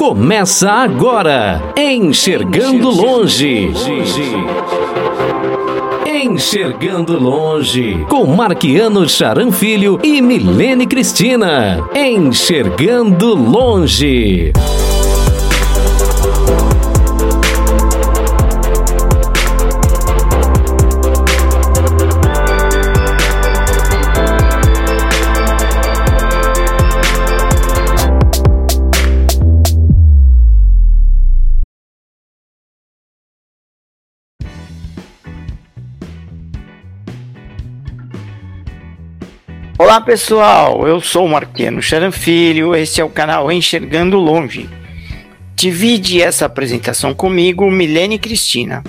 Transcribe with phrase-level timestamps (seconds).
[0.00, 3.70] Começa agora, Enxergando Longe.
[6.06, 11.86] Enxergando Longe, com Marquiano Charan Filho e Milene Cristina.
[11.94, 14.54] Enxergando Longe.
[39.90, 44.70] Olá pessoal, eu sou o Marqueno Charan Filho, este é o canal Enxergando Longe.
[45.56, 48.84] Divide essa apresentação comigo, Milene Cristina.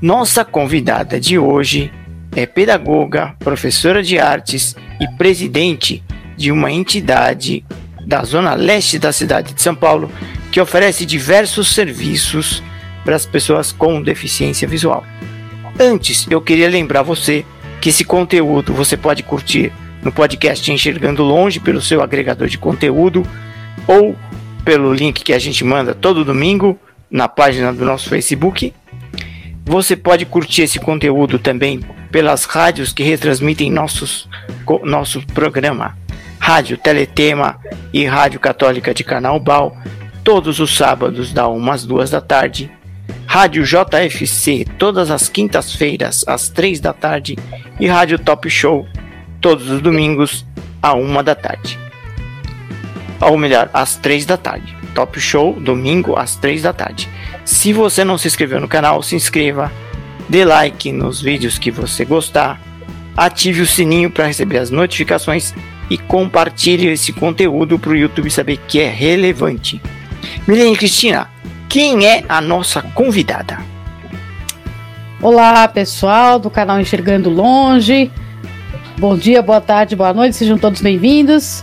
[0.00, 1.92] Nossa convidada de hoje
[2.34, 6.02] é pedagoga, professora de artes e presidente
[6.34, 7.62] de uma entidade
[8.06, 10.10] da zona leste da cidade de São Paulo
[10.50, 12.62] que oferece diversos serviços
[13.04, 15.04] para as pessoas com deficiência visual.
[15.78, 17.44] Antes, eu queria lembrar você
[17.82, 19.70] que esse conteúdo você pode curtir
[20.06, 23.26] no podcast Enxergando Longe pelo seu agregador de conteúdo
[23.88, 24.14] ou
[24.64, 26.78] pelo link que a gente manda todo domingo
[27.10, 28.72] na página do nosso Facebook.
[29.64, 31.80] Você pode curtir esse conteúdo também
[32.12, 34.28] pelas rádios que retransmitem nossos,
[34.84, 35.98] nosso programa.
[36.38, 37.58] Rádio Teletema
[37.92, 39.76] e Rádio Católica de Canal Bal,
[40.22, 42.70] todos os sábados da 1 às 2 da tarde.
[43.26, 47.36] Rádio JFC, todas as quintas-feiras às 3 da tarde.
[47.80, 48.86] E Rádio Top Show,
[49.40, 50.44] todos os domingos,
[50.82, 51.78] à uma da tarde.
[53.20, 54.76] Ou melhor, às três da tarde.
[54.94, 57.08] Top Show, domingo, às três da tarde.
[57.44, 59.70] Se você não se inscreveu no canal, se inscreva,
[60.28, 62.60] dê like nos vídeos que você gostar,
[63.16, 65.54] ative o sininho para receber as notificações
[65.88, 69.80] e compartilhe esse conteúdo para o YouTube saber que é relevante.
[70.46, 71.28] Milene Cristina,
[71.68, 73.58] quem é a nossa convidada?
[75.20, 78.10] Olá, pessoal do canal Enxergando Longe.
[78.98, 81.62] Bom dia, boa tarde, boa noite, sejam todos bem-vindos.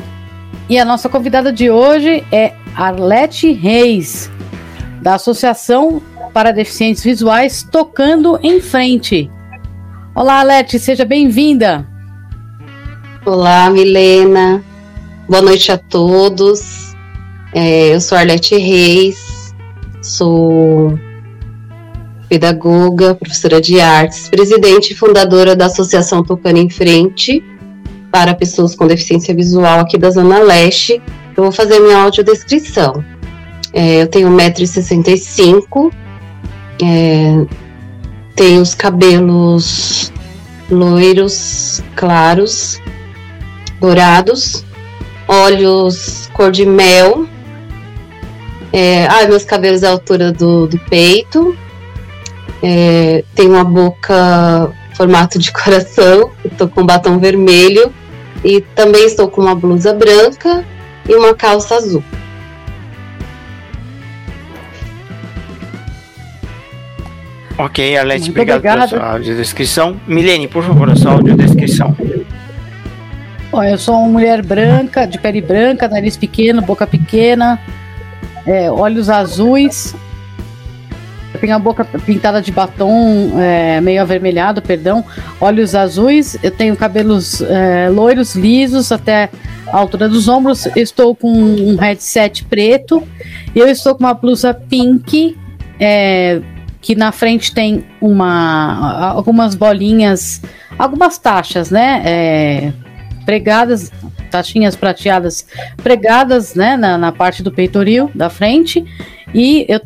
[0.70, 4.30] E a nossa convidada de hoje é Arlete Reis,
[5.02, 6.00] da Associação
[6.32, 9.32] para Deficientes Visuais Tocando em Frente.
[10.14, 11.88] Olá, Arlete, seja bem-vinda.
[13.26, 14.64] Olá, Milena.
[15.28, 16.96] Boa noite a todos.
[17.52, 19.56] É, eu sou Arlete Reis,
[20.04, 21.00] sou
[22.34, 27.44] pedagoga, professora de artes, presidente e fundadora da Associação Tocando em Frente
[28.12, 31.00] para pessoas com deficiência visual aqui da Zona Leste.
[31.38, 33.06] Eu vou fazer minha audiodescrição.
[33.72, 35.92] É, eu tenho 1,65m,
[36.82, 37.46] é,
[38.36, 40.12] tenho os cabelos
[40.72, 42.82] loiros, claros,
[43.80, 44.66] dourados,
[45.28, 47.28] olhos cor de mel.
[48.72, 51.56] É, ah, meus cabelos à altura do, do peito,
[52.64, 57.94] é, tem uma boca formato de coração, estou com batom vermelho
[58.44, 60.64] e também estou com uma blusa branca
[61.08, 62.04] e uma calça azul.
[67.58, 68.88] Ok, Alete, obrigado obrigada.
[68.88, 70.00] pela sua audiodescrição.
[70.08, 71.96] Milene, por favor, a sua audiodescrição.
[73.52, 77.60] Bom, eu sou uma mulher branca, de pele branca, nariz pequeno, boca pequena,
[78.48, 79.96] é, olhos azuis,
[81.44, 85.04] tenho a boca pintada de batom, é, meio avermelhado, perdão,
[85.42, 89.30] olhos azuis, eu tenho cabelos é, loiros, lisos até
[89.68, 93.06] a altura dos ombros, estou com um headset preto,
[93.54, 95.38] eu estou com uma blusa pink,
[95.78, 96.42] é,
[96.80, 100.42] que na frente tem uma algumas bolinhas,
[100.80, 102.04] algumas taxas, né?
[102.06, 102.74] É,
[103.26, 103.92] pregadas,
[104.34, 105.46] taxinhas prateadas
[105.84, 108.84] pregadas, né, na, na parte do peitoril da frente.
[109.34, 109.80] E eu,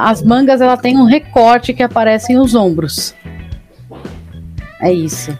[0.00, 3.14] as mangas ela tem um recorte que aparece nos ombros.
[4.80, 5.38] É isso.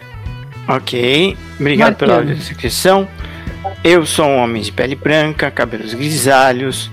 [0.67, 3.07] Ok, obrigado pela descrição.
[3.83, 6.91] Eu sou um homem de pele branca, cabelos grisalhos,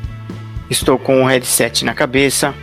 [0.71, 2.55] estou com um headset na cabeça,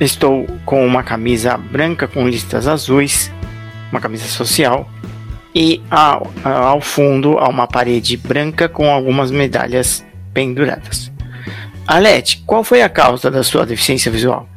[0.00, 3.30] estou com uma camisa branca com listas azuis,
[3.92, 4.88] uma camisa social,
[5.54, 11.12] e ao, ao fundo há uma parede branca com algumas medalhas penduradas.
[11.86, 14.48] Alete, qual foi a causa da sua deficiência visual?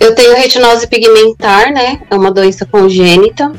[0.00, 2.00] Eu tenho retinose pigmentar, né?
[2.10, 3.52] É uma doença congênita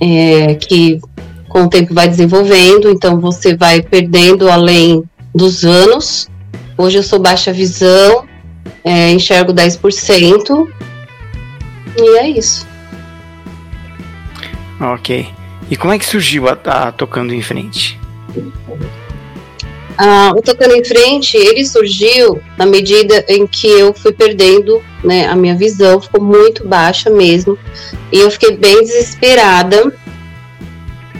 [0.00, 1.00] é, que
[1.48, 6.28] com o tempo vai desenvolvendo, então você vai perdendo além dos anos.
[6.76, 8.24] Hoje eu sou baixa visão,
[8.82, 10.68] é, enxergo 10%.
[11.96, 12.66] E é isso.
[14.82, 15.28] Ok.
[15.70, 17.98] E como é que surgiu a, a Tocando em Frente?
[19.96, 25.26] Ah, o Tocando em Frente, ele surgiu na medida em que eu fui perdendo, né,
[25.26, 27.56] a minha visão ficou muito baixa mesmo,
[28.10, 29.94] e eu fiquei bem desesperada,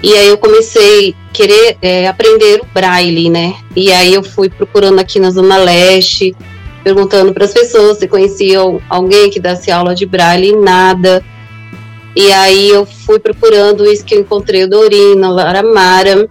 [0.02, 4.48] e aí eu comecei a querer é, aprender o braille, né, e aí eu fui
[4.48, 6.34] procurando aqui na Zona Leste,
[6.82, 11.22] perguntando para as pessoas se conheciam alguém que desse aula de braille, nada,
[12.14, 16.28] e aí eu fui procurando isso que eu encontrei o Dorina, Laramara,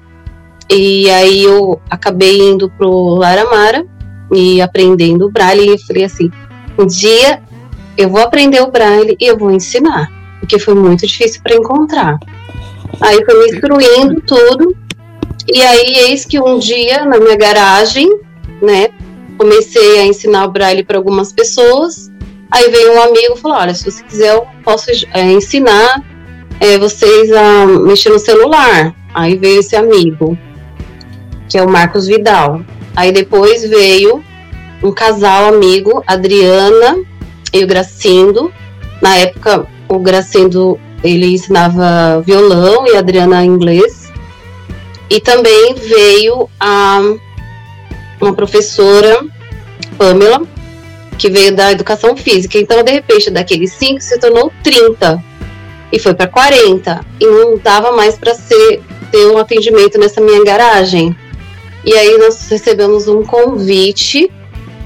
[0.70, 3.86] e aí eu acabei indo pro Laramara
[4.32, 5.76] e aprendendo o Braille.
[5.76, 6.32] E falei assim:
[6.78, 7.42] um dia
[7.98, 12.20] eu vou aprender o Braille e eu vou ensinar, porque foi muito difícil para encontrar.
[13.00, 14.76] Aí foi me instruindo tudo.
[15.52, 18.08] E aí, eis que um dia, na minha garagem,
[18.62, 18.90] né,
[19.38, 22.11] comecei a ensinar o Braille para algumas pessoas.
[22.52, 26.04] Aí veio um amigo e falou: Olha, se você quiser, eu posso é, ensinar
[26.60, 28.94] é, vocês a mexer no celular.
[29.14, 30.38] Aí veio esse amigo
[31.52, 32.62] que é o Marcos Vidal.
[32.96, 34.24] Aí depois veio
[34.82, 36.98] um casal amigo, Adriana
[37.54, 38.52] e o Gracindo.
[39.02, 44.10] Na época, o Gracindo ele ensinava violão e a Adriana inglês.
[45.10, 47.02] E também veio a
[48.22, 49.26] uma professora,
[49.98, 50.42] Pamela,
[51.22, 52.58] que veio da educação física.
[52.58, 55.24] Então, de repente, daqueles cinco se tornou 30
[55.92, 58.82] e foi para 40 e não dava mais para ser
[59.12, 61.16] ter um atendimento nessa minha garagem.
[61.86, 64.32] E aí nós recebemos um convite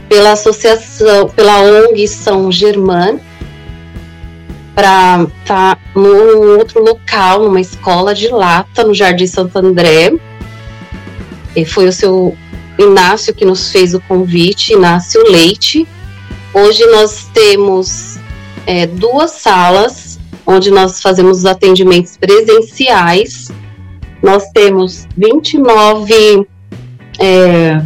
[0.09, 3.17] pela associação, pela ONG São Germán,
[4.73, 10.13] para estar tá num outro local, numa escola de lata, no Jardim Santo André.
[11.55, 12.35] E foi o seu
[12.77, 15.87] Inácio que nos fez o convite, Inácio Leite.
[16.57, 18.17] Hoje nós temos
[18.65, 20.17] é, duas salas
[20.47, 23.51] onde nós fazemos os atendimentos presenciais.
[24.23, 26.47] Nós temos 29
[27.19, 27.81] é,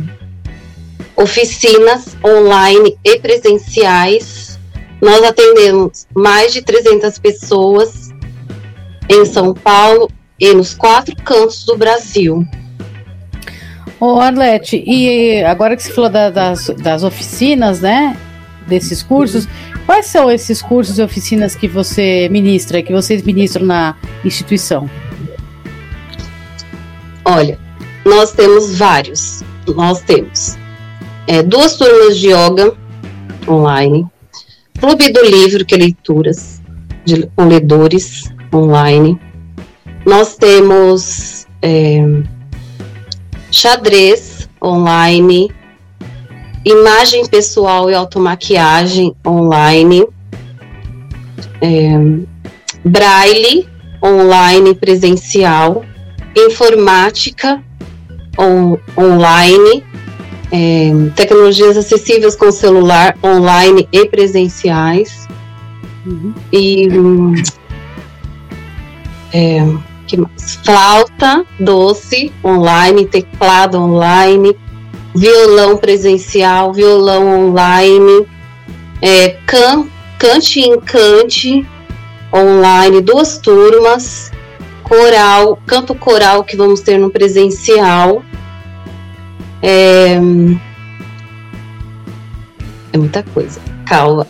[1.15, 4.59] oficinas online e presenciais.
[5.01, 8.11] Nós atendemos mais de 300 pessoas
[9.09, 12.45] em São Paulo e nos quatro cantos do Brasil.
[13.99, 18.15] Ô Arlete, e agora que você falou da, das, das oficinas, né?
[18.69, 19.47] Desses cursos,
[19.85, 24.87] quais são esses cursos e oficinas que você ministra, que vocês ministram na instituição?
[27.25, 27.59] Olha,
[28.05, 29.43] nós temos vários.
[29.75, 30.57] Nós temos
[31.27, 32.73] é, duas turmas de yoga
[33.47, 34.05] online,
[34.79, 36.61] clube do livro, que é leituras
[37.05, 39.19] de, com ledores online.
[40.05, 41.99] Nós temos é,
[43.51, 45.51] xadrez online,
[46.65, 50.05] imagem pessoal e automaquiagem online,
[51.61, 51.91] é,
[52.83, 53.67] braille
[54.03, 55.83] online presencial,
[56.35, 57.61] informática
[58.37, 59.83] on, online,
[60.51, 65.27] é, tecnologias acessíveis com celular, online e presenciais.
[66.51, 66.87] E
[69.33, 69.59] é,
[70.07, 70.55] que mais?
[70.63, 74.55] flauta doce online, teclado online,
[75.15, 78.27] violão presencial, violão online,
[79.01, 81.65] é, can, cante encante
[82.33, 84.31] online, duas turmas,
[84.83, 88.23] coral, canto coral que vamos ter no presencial.
[89.61, 90.19] É,
[92.93, 93.59] é muita coisa.
[93.85, 94.27] Calma.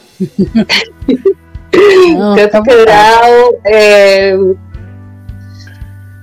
[2.18, 3.60] Não, canto coral.
[3.66, 4.32] É,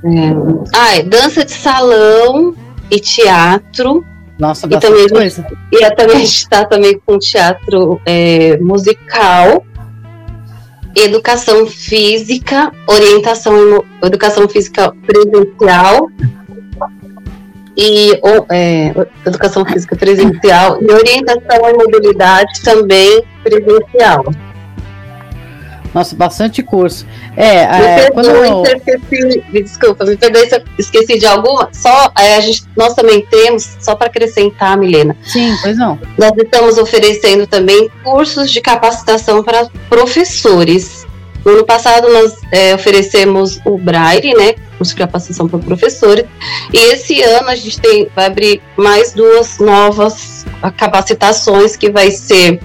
[0.04, 0.32] é,
[0.74, 2.54] ah, dança de salão
[2.90, 4.04] e teatro.
[4.38, 5.46] Nossa, e também, coisa.
[5.72, 9.64] E também a gente está também com teatro é, musical
[10.96, 16.08] educação física, orientação, educação física presencial
[17.76, 18.18] e
[18.50, 18.94] é,
[19.26, 24.24] educação física presencial e orientação e mobilidade também presencial.
[25.96, 27.06] Nossa, bastante curso.
[27.34, 28.62] É, me é, quando eu...
[28.64, 31.70] esqueci, desculpa, me perdoe se eu esqueci de alguma.
[31.72, 35.16] Só é, a gente, nós também temos, só para acrescentar, Milena.
[35.22, 35.98] Sim, pois não.
[36.18, 41.06] Nós estamos oferecendo também cursos de capacitação para professores.
[41.42, 46.26] No ano passado nós é, oferecemos o Braille, né, curso de capacitação para professores,
[46.74, 50.44] e esse ano a gente tem, vai abrir mais duas novas
[50.76, 52.60] capacitações que vai ser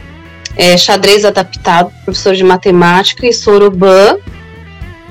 [0.55, 4.17] é, xadrez adaptado, professor de matemática, e Sorobã,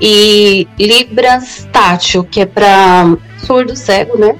[0.00, 4.36] e Libras tátil, que é para surdo cego, né?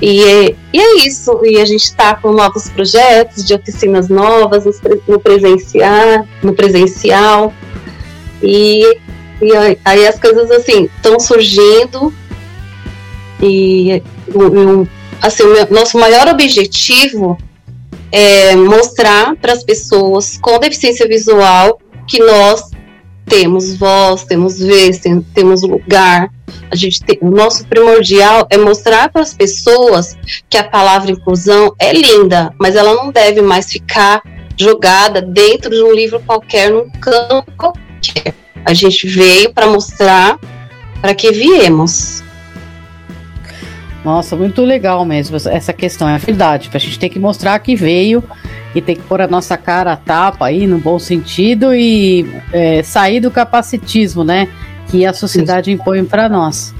[0.00, 4.64] E é, e é isso, e a gente está com novos projetos de oficinas novas
[5.06, 7.52] no presencial, no presencial.
[8.42, 8.82] E,
[9.42, 9.52] e
[9.84, 12.14] aí as coisas assim estão surgindo.
[13.42, 14.02] E
[14.34, 14.86] um,
[15.20, 17.36] assim, o meu- nosso maior objetivo
[18.12, 22.70] é mostrar para as pessoas com deficiência visual que nós
[23.26, 26.28] temos voz, temos vez, tem- temos lugar.
[26.70, 30.16] A gente tem, o nosso primordial é mostrar para as pessoas
[30.48, 34.20] que a palavra inclusão é linda, mas ela não deve mais ficar
[34.58, 38.34] jogada dentro de um livro qualquer, num canto qualquer.
[38.64, 40.38] A gente veio para mostrar
[41.00, 42.22] para que viemos.
[44.04, 46.70] Nossa, muito legal mesmo essa- questão, é verdade.
[46.72, 48.24] A gente tem que mostrar que veio
[48.74, 52.82] e tem que pôr a nossa cara a tapa aí, no bom sentido, e é,
[52.82, 54.48] sair do capacitismo, né?
[54.88, 56.74] Que a sociedade impõe para nós.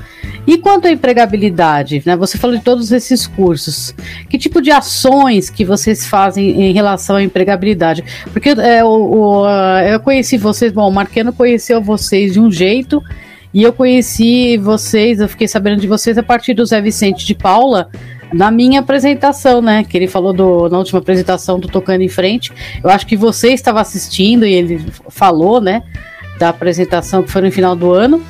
[0.46, 2.16] E quanto à empregabilidade, né?
[2.16, 3.94] Você falou de todos esses cursos.
[4.28, 8.02] Que tipo de ações que vocês fazem em relação à empregabilidade?
[8.32, 9.48] Porque é, o, o,
[9.80, 13.02] eu conheci vocês, bom, o Marqueno conheceu vocês de um jeito,
[13.52, 17.35] e eu conheci vocês, eu fiquei sabendo de vocês a partir do Zé Vicente de
[17.35, 17.88] Paula,
[18.33, 19.83] na minha apresentação, né?
[19.83, 22.52] Que ele falou do, na última apresentação do Tocando em Frente.
[22.83, 25.83] Eu acho que você estava assistindo e ele falou, né?
[26.38, 28.23] Da apresentação que foi no final do ano,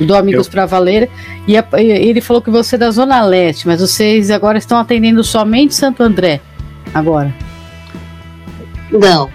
[0.00, 1.10] do Amigos para Valer.
[1.46, 4.78] E, a- e ele falou que você é da Zona Leste, mas vocês agora estão
[4.78, 6.40] atendendo somente Santo André.
[6.94, 7.32] Agora.
[8.90, 9.28] Não.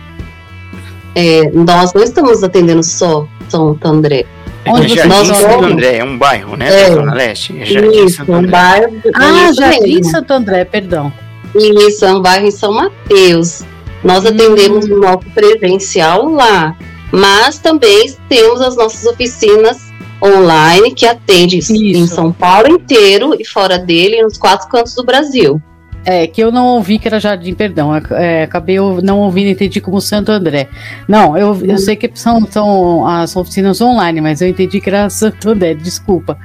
[1.16, 4.26] É, nós não estamos atendendo só Santo André.
[4.68, 5.52] Onde É vocês Jardim estão?
[5.52, 6.68] Santo André, é um bairro, né?
[6.70, 6.90] É.
[6.90, 7.60] Da Zona Leste.
[7.62, 8.52] É Jardim Isso, Santo um André.
[8.52, 9.02] bairro.
[9.16, 10.12] Ah, Jardim mesmo.
[10.12, 11.14] Santo André, perdão.
[11.56, 13.64] Isso, é um bairro em São Mateus.
[14.04, 14.28] Nós Hum.
[14.30, 16.76] atendemos o nosso presencial lá,
[17.12, 19.90] mas também temos as nossas oficinas
[20.24, 22.06] online que atende em.
[22.08, 25.62] São Paulo inteiro e fora dele, nos quatro cantos do Brasil.
[26.06, 27.92] É, que eu não ouvi que era Jardim, perdão.
[28.12, 30.68] É, acabei não ouvindo, entendi como Santo André.
[31.08, 35.10] Não, eu, eu sei que são, são as oficinas online, mas eu entendi que era
[35.10, 36.38] Santo André, desculpa.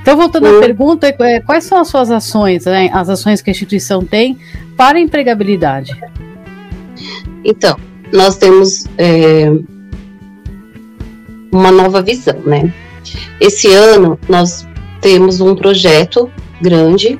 [0.00, 3.52] Então, voltando à pergunta, é, quais são as suas ações, né, as ações que a
[3.52, 4.38] instituição tem
[4.76, 5.96] para a empregabilidade?
[7.44, 7.76] Então,
[8.12, 9.50] nós temos é,
[11.52, 12.72] uma nova visão, né?
[13.40, 14.66] Esse ano nós
[15.00, 17.18] temos um projeto grande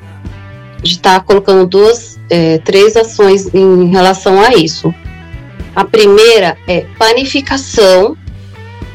[0.83, 4.93] de estar colocando duas, é, três ações em relação a isso.
[5.75, 8.15] A primeira é panificação,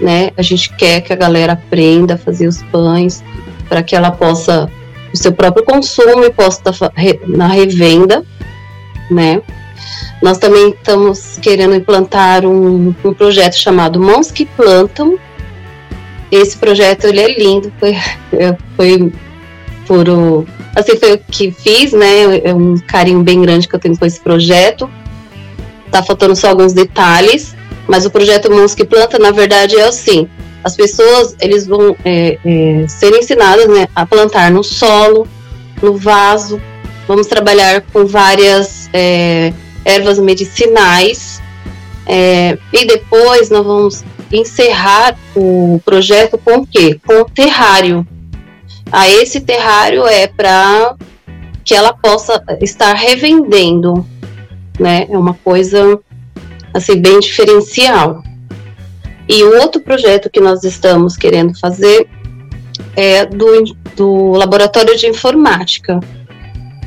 [0.00, 0.30] né?
[0.36, 3.24] A gente quer que a galera aprenda a fazer os pães
[3.68, 4.70] para que ela possa
[5.12, 8.24] o seu próprio consumo e possa estar fa- re- na revenda,
[9.10, 9.40] né?
[10.22, 15.18] Nós também estamos querendo implantar um, um projeto chamado Mãos que Plantam.
[16.30, 17.96] Esse projeto ele é lindo, foi,
[18.76, 19.12] foi
[19.86, 22.38] por assim foi o que fiz, né?
[22.44, 24.90] É um carinho bem grande que eu tenho com esse projeto.
[25.90, 27.56] Tá faltando só alguns detalhes,
[27.86, 30.28] mas o projeto Mãos que Planta, na verdade, é assim:
[30.62, 35.26] as pessoas eles vão é, é, ser ensinadas né, a plantar no solo,
[35.82, 36.60] no vaso.
[37.06, 39.52] Vamos trabalhar com várias é,
[39.84, 41.40] ervas medicinais.
[42.06, 47.00] É, e depois nós vamos encerrar o projeto com o quê?
[47.06, 48.06] Com o terrário.
[48.90, 50.96] Ah, esse terrário é para
[51.64, 54.06] que ela possa estar revendendo,
[54.80, 55.06] né?
[55.08, 56.00] É uma coisa
[56.72, 58.22] assim bem diferencial.
[59.28, 62.08] E o outro projeto que nós estamos querendo fazer
[62.96, 63.64] é do,
[63.94, 66.00] do laboratório de informática.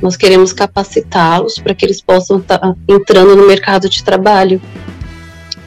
[0.01, 4.59] Nós queremos capacitá-los para que eles possam estar entrando no mercado de trabalho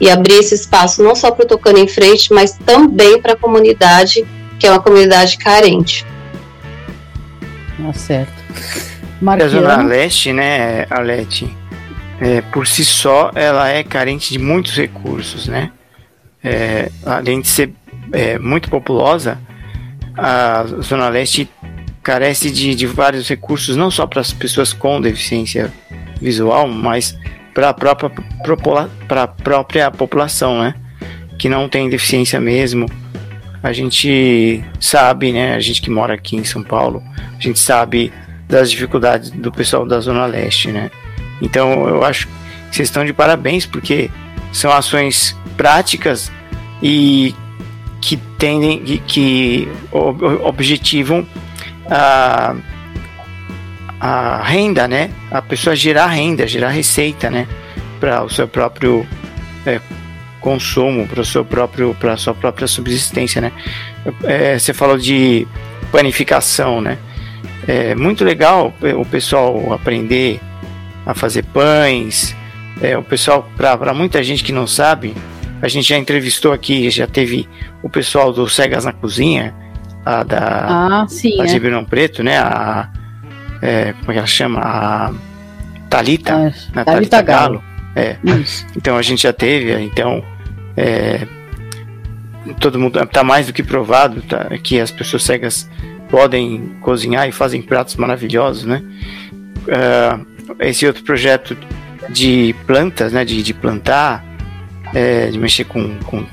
[0.01, 3.37] e abrir esse espaço não só para o Tocando em Frente, mas também para a
[3.37, 4.25] comunidade,
[4.59, 6.05] que é uma comunidade carente.
[7.77, 8.33] Tá certo.
[9.21, 11.55] A Zona Leste, né, Alete,
[12.19, 15.71] é, por si só, ela é carente de muitos recursos, né?
[16.43, 17.73] É, além de ser
[18.11, 19.37] é, muito populosa,
[20.17, 21.49] a Zona Leste
[22.03, 25.73] carece de, de vários recursos, não só para as pessoas com deficiência
[26.21, 27.17] visual, mas
[27.53, 28.11] para a própria,
[29.07, 30.75] pra própria população, né?
[31.39, 32.85] Que não tem deficiência mesmo.
[33.65, 35.55] A gente sabe, né?
[35.55, 37.01] A gente que mora aqui em São Paulo,
[37.35, 38.13] a gente sabe
[38.47, 40.91] das dificuldades do pessoal da Zona Leste, né?
[41.41, 42.33] Então eu acho que
[42.75, 44.11] vocês estão de parabéns, porque
[44.53, 46.31] são ações práticas
[46.79, 47.33] e
[47.99, 51.25] que tendem, que, que ob- objetivam
[51.89, 52.53] a,
[53.99, 55.09] a renda, né?
[55.31, 57.47] A pessoa gerar renda, gerar receita, né?
[57.99, 59.07] Para o seu próprio
[59.65, 59.81] é,
[60.45, 63.51] consumo, para seu próprio, para a sua própria subsistência, né?
[64.23, 65.47] É, você falou de
[65.91, 66.99] panificação, né?
[67.67, 70.39] É muito legal o pessoal aprender
[71.03, 72.35] a fazer pães.
[72.79, 75.15] É, o pessoal, para muita gente que não sabe,
[75.63, 77.49] a gente já entrevistou aqui, já teve
[77.81, 79.55] o pessoal do Cegas na Cozinha,
[80.05, 81.53] a da ah, sim, a de é.
[81.53, 82.37] Ribeirão Preto, né?
[82.37, 82.87] A,
[83.63, 84.59] é, como é que ela chama?
[84.59, 85.11] A
[85.89, 87.59] Thalita, Ah, né, Thalita Thalita Galo.
[87.59, 87.63] Galo.
[87.95, 88.17] É.
[88.23, 88.63] Isso.
[88.77, 90.23] Então a gente já teve, então
[90.77, 91.27] é,
[92.59, 95.69] todo mundo está mais do que provado tá, que as pessoas cegas
[96.09, 98.83] podem cozinhar e fazem pratos maravilhosos, né?
[99.69, 100.19] Ah,
[100.59, 101.57] esse outro projeto
[102.09, 103.25] de plantas, né?
[103.25, 104.23] De, de plantar,
[104.93, 106.25] é, de mexer com, com,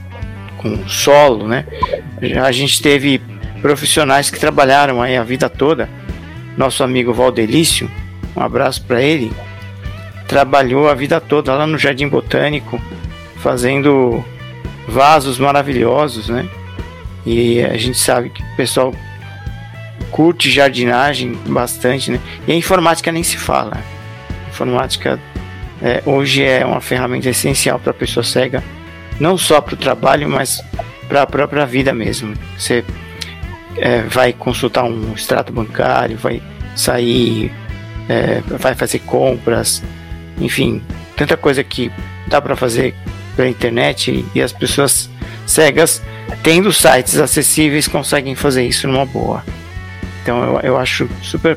[0.59, 1.67] com solo, né?
[2.21, 3.21] Já A gente teve
[3.61, 5.89] profissionais que trabalharam aí a vida toda.
[6.57, 7.91] Nosso amigo Valdelício,
[8.37, 9.33] um abraço para ele,
[10.29, 12.79] trabalhou a vida toda lá no Jardim Botânico,
[13.43, 14.25] fazendo
[14.87, 16.49] vasos maravilhosos, né?
[17.27, 18.95] E a gente sabe que o pessoal
[20.11, 22.21] curte jardinagem bastante, né?
[22.47, 23.79] E a informática nem se fala.
[24.47, 25.19] A informática
[25.83, 28.63] é, hoje é uma ferramenta essencial para a pessoa cega,
[29.19, 30.63] não só para o trabalho, mas
[31.09, 32.35] para a própria vida mesmo.
[32.57, 32.85] Você
[33.77, 36.41] é, vai consultar um extrato bancário, vai
[36.77, 37.53] sair,
[38.09, 39.83] é, vai fazer compras,
[40.41, 40.83] enfim,
[41.17, 41.91] tanta coisa que
[42.27, 42.95] dá para fazer
[43.37, 45.09] pela internet e as pessoas
[45.47, 46.03] cegas,
[46.43, 49.45] tendo sites acessíveis, conseguem fazer isso numa boa.
[50.23, 51.57] Então eu, eu acho super,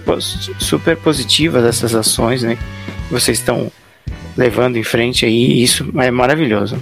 [0.60, 2.58] super positivas essas ações, né?
[3.08, 3.72] Que vocês estão
[4.36, 6.78] levando em frente aí, isso é maravilhoso.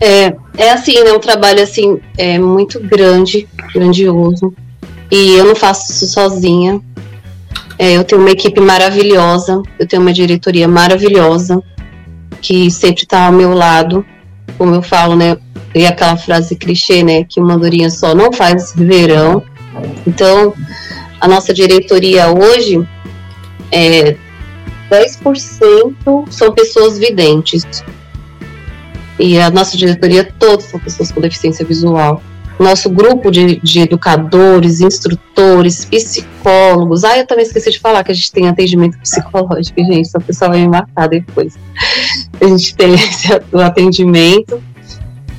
[0.00, 1.12] É, é assim, né?
[1.12, 4.54] Um trabalho assim é muito grande, grandioso.
[5.10, 6.80] E eu não faço isso sozinha.
[7.78, 11.62] É, eu tenho uma equipe maravilhosa, eu tenho uma diretoria maravilhosa
[12.44, 14.04] que sempre está ao meu lado.
[14.58, 15.38] Como eu falo, né?
[15.74, 17.24] E aquela frase clichê, né?
[17.24, 19.42] Que uma andorinha só não faz verão.
[20.06, 20.54] Então,
[21.18, 22.86] a nossa diretoria hoje
[23.72, 24.14] é
[24.90, 27.64] 10% são pessoas videntes.
[29.18, 32.22] E a nossa diretoria, todos são pessoas com deficiência visual.
[32.58, 37.02] Nosso grupo de, de educadores, instrutores, psicólogos.
[37.02, 40.06] Ah, eu também esqueci de falar que a gente tem atendimento psicológico, gente.
[40.06, 41.58] Essa pessoa vai me matar depois.
[42.40, 44.62] A gente tem esse o atendimento.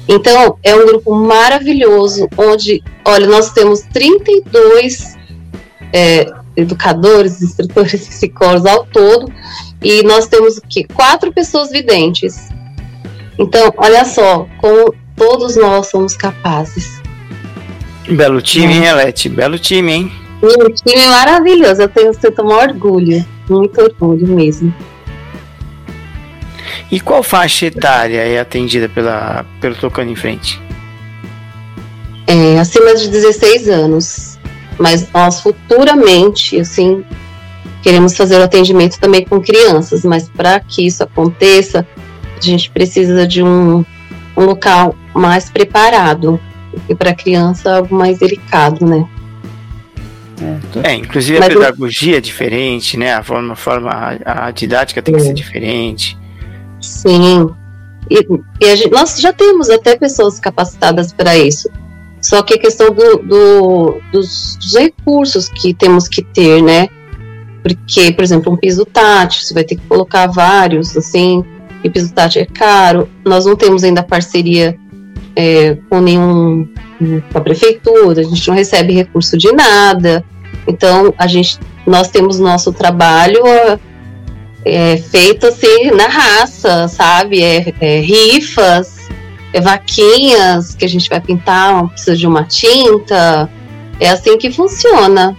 [0.07, 5.17] Então, é um grupo maravilhoso, onde, olha, nós temos 32
[5.91, 9.31] é, educadores, instrutores, psicólogos ao todo,
[9.81, 10.59] e nós temos
[10.93, 12.49] quatro pessoas videntes.
[13.37, 16.94] Então, olha só, como todos nós somos capazes.
[18.09, 19.29] Belo time, hein, Elete?
[19.29, 20.11] Belo time, hein?
[20.43, 24.73] Um time maravilhoso, eu tenho sinto um orgulho, muito orgulho mesmo.
[26.91, 30.61] E qual faixa etária é atendida pela, pelo Tocando em Frente?
[32.27, 34.37] É, acima de 16 anos.
[34.77, 37.03] Mas nós futuramente, assim,
[37.81, 41.87] queremos fazer o atendimento também com crianças, mas para que isso aconteça,
[42.37, 43.85] a gente precisa de um,
[44.35, 46.39] um local mais preparado.
[46.89, 49.07] E para criança é algo mais delicado, né?
[50.83, 53.13] É, inclusive Mas a eu- pedagogia é diferente, né?
[53.13, 55.23] A forma, a forma a, a didática tem que É.
[55.25, 56.17] ser diferente.
[56.81, 57.49] Sim.
[58.09, 58.19] E,
[58.61, 61.69] e a gente- nós já temos até pessoas capacitadas para isso.
[62.21, 66.87] Só que a questão do, do- dos, dos recursos que temos que ter, né?
[67.63, 71.43] Porque, por exemplo, um piso tátil, você vai ter que colocar vários, assim,
[71.83, 73.07] e piso tátil é caro.
[73.23, 74.77] Nós não temos ainda parceria
[75.35, 76.67] é, com nenhum
[77.31, 80.23] com a prefeitura, a gente não recebe recurso de nada.
[80.67, 83.43] Então, a gente, nós temos nosso trabalho
[84.63, 87.43] é, feito assim na raça, sabe?
[87.43, 89.09] É, é rifas,
[89.53, 93.49] é vaquinhas que a gente vai pintar, precisa de uma tinta.
[93.99, 95.37] É assim que funciona.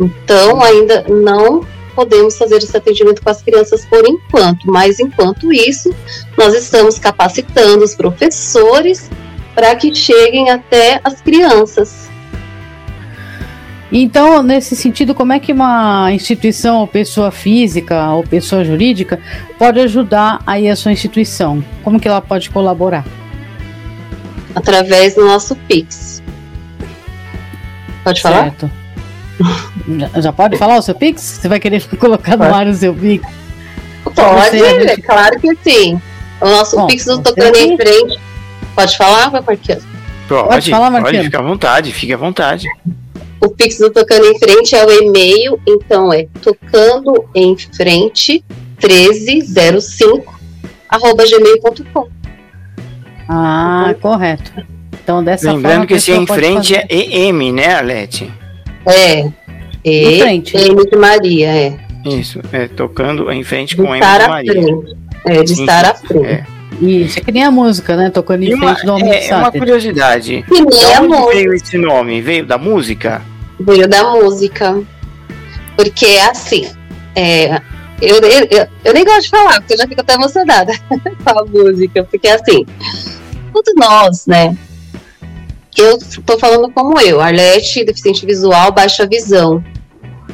[0.00, 5.94] Então, ainda não podemos fazer esse atendimento com as crianças por enquanto, mas enquanto isso,
[6.36, 9.10] nós estamos capacitando os professores
[9.54, 12.10] para que cheguem até as crianças.
[13.94, 19.20] Então, nesse sentido, como é que uma instituição ou pessoa física ou pessoa jurídica
[19.58, 21.62] pode ajudar aí a sua instituição?
[21.84, 23.04] Como que ela pode colaborar?
[24.54, 26.22] através do nosso Pix.
[28.04, 28.44] Pode falar?
[28.44, 28.70] Certo.
[30.20, 31.20] Já, pode falar o seu Pix?
[31.40, 32.54] Você vai querer colocar no Pode.
[32.54, 33.24] ar o seu Pix?
[34.04, 36.00] Pode, Você- é claro que sim.
[36.40, 38.20] O nosso Bom, Pix do Tocando em Frente.
[38.74, 39.82] Pode falar, vai Marquinhos?
[40.28, 41.24] Pode, Pode falar, pode, Marquinhos.
[41.26, 42.68] fica à vontade, fique à vontade.
[43.40, 48.44] O Pix do Tocando em Frente é o e-mail, então é tocando em frente
[48.82, 50.40] 1305
[50.88, 52.08] arroba gmail.com.
[53.28, 54.52] Ah, correto.
[55.02, 55.56] Então, dessa forma.
[55.68, 56.86] Lembrando a que esse em pode frente fazer.
[56.88, 58.32] é EM, né, Arlete?
[58.86, 59.20] É.
[59.20, 59.32] Em
[59.84, 60.56] E frente.
[60.56, 61.76] M de Maria, é.
[62.04, 64.52] Isso, é tocando em frente De com M estar de Maria.
[64.52, 64.96] frente.
[65.24, 66.26] É, de Sim, estar à frente.
[66.26, 66.44] é.
[66.80, 68.10] Isso, é que nem a música, né?
[68.10, 70.44] Tocando em uma, frente do homem é, de uma curiosidade.
[70.50, 71.32] E nem De a onde música.
[71.32, 72.20] veio esse nome?
[72.20, 73.22] Veio da música?
[73.60, 74.82] Veio da música.
[75.76, 76.66] Porque é assim,
[77.14, 77.60] é,
[78.00, 81.44] eu, eu, eu, nem gosto de falar, porque eu já fico até emocionada com a
[81.44, 82.66] música, porque assim,
[83.52, 84.56] todos nós, né?
[85.76, 89.64] Eu tô falando como eu, Arlete, deficiente visual, baixa visão.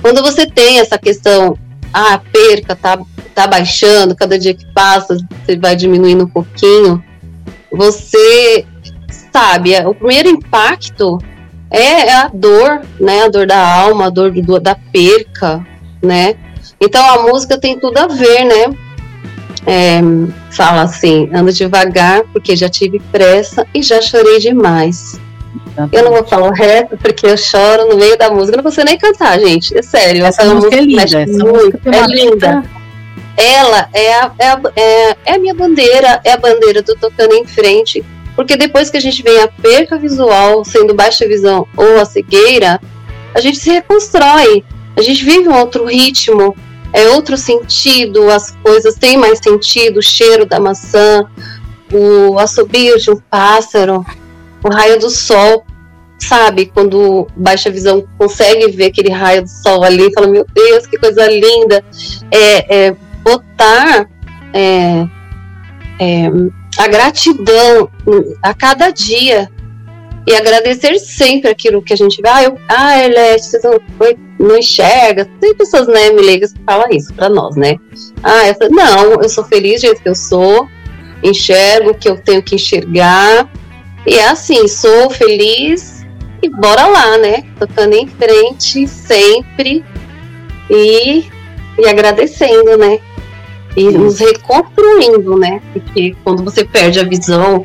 [0.03, 1.57] Quando você tem essa questão,
[1.93, 2.99] ah, perca, tá,
[3.35, 7.03] tá baixando, cada dia que passa, você vai diminuindo um pouquinho,
[7.71, 8.67] você
[9.33, 11.19] sabe, é, o primeiro impacto
[11.71, 13.25] é, é, a dor, né?
[13.25, 15.65] A dor da alma, a dor do, da perca,
[16.03, 16.35] né?
[16.81, 18.77] Então a música tem tudo a ver, né?
[19.67, 20.01] É,
[20.51, 25.21] fala assim, ando devagar porque já tive pressa e já chorei demais.
[25.93, 28.55] Eu não vou falar o resto porque eu choro no meio da música.
[28.55, 29.77] Eu não consigo nem cantar, gente.
[29.77, 30.25] É sério.
[30.25, 31.03] Essa, essa música é linda.
[31.03, 32.63] Essa música é linda.
[33.37, 37.35] Ela é a, é, a, é, é a minha bandeira, é a bandeira do Tocando
[37.35, 38.05] em Frente
[38.39, 42.81] porque depois que a gente vem a perca visual, sendo baixa visão ou a cegueira,
[43.35, 44.63] a gente se reconstrói.
[44.97, 46.55] A gente vive um outro ritmo,
[46.93, 51.25] é outro sentido, as coisas têm mais sentido, o cheiro da maçã,
[51.93, 54.07] o assobio de um pássaro,
[54.69, 55.65] o raio do sol,
[56.19, 56.67] sabe?
[56.67, 61.27] Quando baixa visão consegue ver aquele raio do sol ali, fala, meu Deus, que coisa
[61.27, 61.85] linda.
[62.31, 64.09] É, é botar
[64.53, 65.07] é,
[65.99, 66.31] é,
[66.79, 67.91] a gratidão
[68.43, 69.51] a cada dia
[70.27, 72.29] e agradecer sempre aquilo que a gente vê.
[72.29, 73.81] Ah, eu, ah Elete, você não,
[74.39, 75.27] não enxerga.
[75.41, 77.77] Tem pessoas, né, leigas que falam isso para nós, né?
[78.23, 80.69] Ah, eu não, eu sou feliz do jeito que eu sou,
[81.23, 83.51] enxergo o que eu tenho que enxergar.
[84.09, 86.07] E é assim, sou feliz
[86.43, 87.45] e bora lá, né?
[87.59, 89.85] Tocando em frente sempre
[90.71, 91.27] e,
[91.79, 93.01] e agradecendo, né?
[93.79, 95.61] e nos reconstruindo, né?
[95.73, 97.65] Porque quando você perde a visão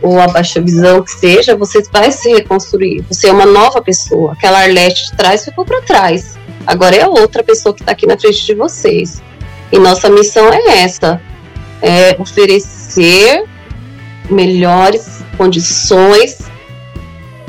[0.00, 3.04] ou a baixa visão que seja, você vai se reconstruir.
[3.10, 4.34] Você é uma nova pessoa.
[4.34, 6.38] Aquela Arlete de trás ficou para trás.
[6.64, 9.20] Agora é outra pessoa que está aqui na frente de vocês.
[9.72, 11.20] E nossa missão é essa:
[11.82, 13.44] é oferecer
[14.30, 16.38] melhores condições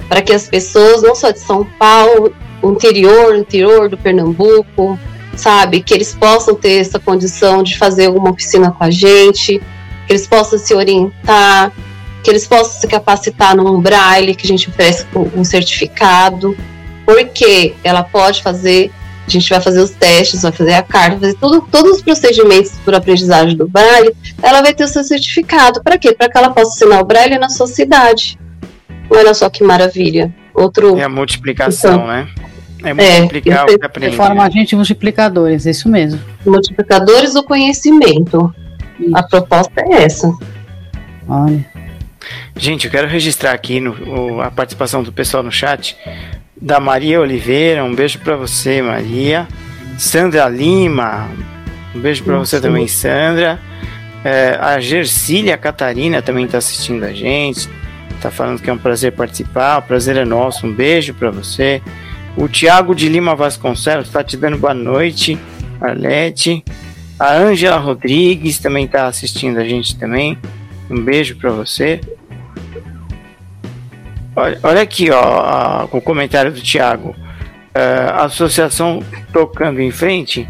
[0.07, 4.97] para que as pessoas, não só de São Paulo, interior, interior do Pernambuco,
[5.35, 5.81] sabe?
[5.81, 9.59] Que eles possam ter essa condição de fazer alguma oficina com a gente,
[10.07, 11.71] que eles possam se orientar,
[12.23, 16.55] que eles possam se capacitar no braille que a gente oferece um certificado,
[17.05, 18.91] porque ela pode fazer,
[19.37, 22.01] a gente vai fazer os testes, vai fazer a carta, vai fazer tudo, todos os
[22.01, 25.81] procedimentos por aprendizagem do braille, ela vai ter o seu certificado.
[25.83, 26.13] Para quê?
[26.13, 28.37] Para que ela possa assinar o braille na sua cidade.
[29.09, 30.33] Olha só que maravilha.
[30.53, 30.97] Outro.
[30.97, 32.27] É a multiplicação, então, né?
[32.83, 34.15] É multiplicar é, o que aprende.
[34.15, 36.19] Forma agente multiplicadores, isso mesmo.
[36.45, 38.53] Multiplicadores do conhecimento.
[38.99, 39.15] Isso.
[39.15, 40.31] A proposta é essa.
[41.27, 41.65] Olha.
[42.55, 45.95] Gente, eu quero registrar aqui no, a participação do pessoal no chat.
[46.61, 49.47] Da Maria Oliveira, um beijo para você, Maria.
[49.97, 51.29] Sandra Lima,
[51.95, 53.59] um beijo para você também, Sandra.
[54.23, 57.69] É, a Gersília Catarina também está assistindo a gente.
[58.11, 59.77] Está falando que é um prazer participar.
[59.79, 60.67] O prazer é nosso.
[60.67, 61.81] Um beijo para você.
[62.35, 65.39] O Tiago de Lima Vasconcelos está te dando boa noite,
[65.79, 66.63] Arlete.
[67.17, 70.37] A Ângela Rodrigues também está assistindo a gente também.
[70.89, 72.01] Um beijo para você.
[74.39, 77.09] Olha, olha, aqui, ó, a, o comentário do Tiago.
[77.09, 80.47] Uh, a associação Tocando em Frente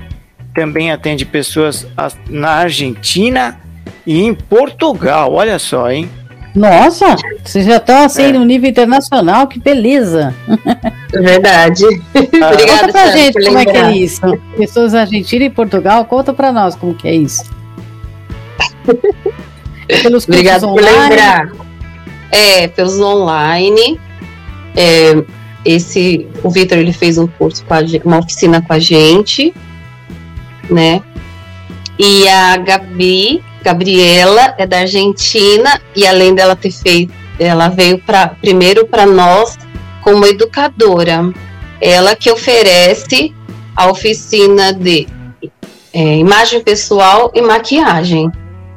[0.53, 1.87] também atende pessoas
[2.29, 3.59] na Argentina
[4.05, 5.33] e em Portugal.
[5.33, 6.09] Olha só, hein?
[6.55, 8.31] Nossa, vocês já estão assim é.
[8.31, 10.35] no nível internacional, que beleza.
[11.11, 11.83] Verdade.
[12.13, 12.51] Ah.
[12.51, 13.61] Obrigada, conta pra gente como lembrar.
[13.61, 14.21] é que é isso.
[14.57, 17.43] Pessoas Argentina e Portugal, conta pra nós como que é isso.
[20.03, 21.68] pelos Obrigada por lembrar.
[22.31, 23.99] É, pelos online.
[24.75, 25.23] É,
[25.65, 29.53] esse, o Vitor ele fez um curso com a, uma oficina com a gente,
[30.69, 31.01] né?
[31.97, 38.27] E a Gabi Gabriela é da Argentina e além dela ter feito, ela veio para
[38.27, 39.57] primeiro para nós
[40.01, 41.31] como educadora.
[41.81, 43.33] Ela que oferece
[43.75, 45.07] a oficina de
[45.93, 48.31] é, imagem pessoal e maquiagem.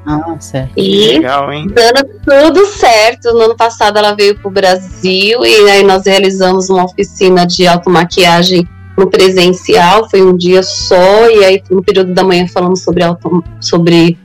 [0.05, 0.73] Ah, certo.
[0.77, 1.69] E Legal, hein?
[1.69, 3.33] dando tudo certo.
[3.33, 7.67] No ano passado ela veio para o Brasil e aí nós realizamos uma oficina de
[7.67, 13.03] automaquiagem no presencial, foi um dia só, e aí no período da manhã falamos sobre,
[13.03, 14.19] auto, sobre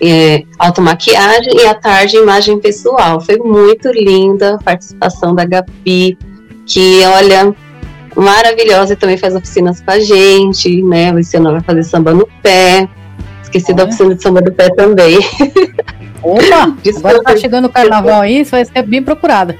[0.00, 3.20] é, automaquiagem e à tarde imagem pessoal.
[3.20, 6.16] Foi muito linda a participação da Gabi,
[6.66, 7.54] que olha,
[8.16, 11.12] maravilhosa e também faz oficinas com a gente, né?
[11.12, 12.88] O Luciano vai fazer samba no pé.
[13.46, 15.18] Esqueci da oficina de samba do pé também.
[16.22, 16.76] Opa!
[16.98, 19.56] agora tá chegando o carnaval aí, isso vai ser bem procurada.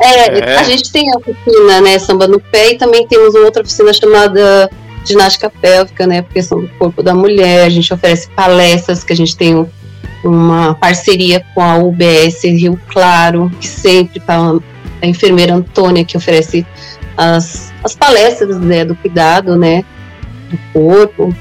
[0.00, 3.44] É, é, a gente tem a oficina, né, samba no pé, e também temos uma
[3.44, 4.70] outra oficina chamada
[5.04, 9.16] ginástica pélvica, né, porque são do corpo da mulher, a gente oferece palestras, que a
[9.16, 9.66] gente tem
[10.24, 14.54] uma parceria com a UBS Rio Claro, que sempre tá
[15.02, 16.66] a enfermeira Antônia, que oferece
[17.18, 19.84] as, as palestras né, do cuidado, né,
[20.50, 21.34] do corpo,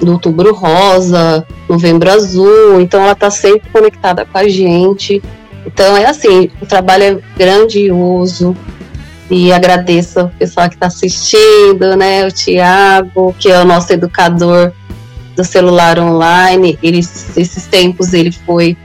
[0.00, 5.22] do outubro rosa, novembro azul, então ela está sempre conectada com a gente.
[5.66, 8.56] Então é assim, o trabalho é grandioso
[9.30, 12.26] e agradeço o pessoal que está assistindo, né?
[12.26, 14.72] O Tiago, que é o nosso educador
[15.34, 16.78] do celular online.
[16.82, 18.76] Ele, esses tempos ele foi,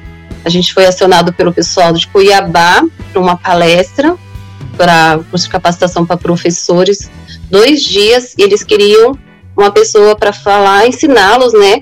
[0.45, 4.15] a gente foi acionado pelo pessoal de Cuiabá para uma palestra
[4.77, 7.09] para capacitação para professores,
[7.49, 8.33] dois dias.
[8.37, 9.17] E eles queriam
[9.57, 11.81] uma pessoa para falar, ensiná-los, né?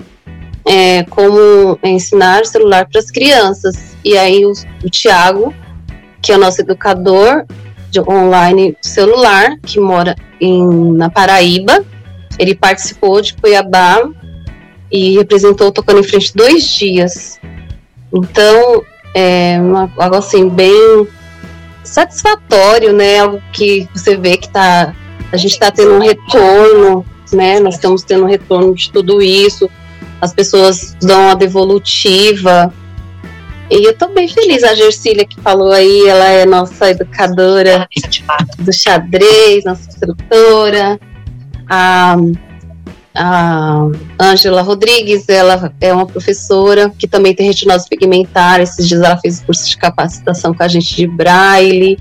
[0.64, 3.96] É, como ensinar celular para as crianças.
[4.04, 5.54] E aí o, o Tiago,
[6.22, 7.44] que é o nosso educador
[7.90, 11.84] de online celular, que mora em, na Paraíba,
[12.38, 14.08] ele participou de Cuiabá
[14.90, 17.38] e representou tocando em frente dois dias.
[18.12, 18.82] Então,
[19.14, 21.06] é uma, algo assim, bem
[21.84, 23.20] satisfatório, né?
[23.20, 24.94] Algo que você vê que tá,
[25.30, 27.60] a gente está tendo um retorno né?
[27.60, 29.68] Nós estamos tendo um retorno de tudo isso.
[30.20, 32.72] As pessoas dão a devolutiva.
[33.70, 34.62] E eu estou bem feliz.
[34.62, 37.88] A Gersília que falou aí, ela é nossa educadora
[38.58, 41.00] do xadrez, nossa instrutora.
[41.68, 42.16] A
[43.16, 43.88] a
[44.20, 48.60] Ângela Rodrigues, ela é uma professora que também tem retinose pigmentar.
[48.60, 51.98] Esses dias ela fez curso de capacitação com a gente de braille.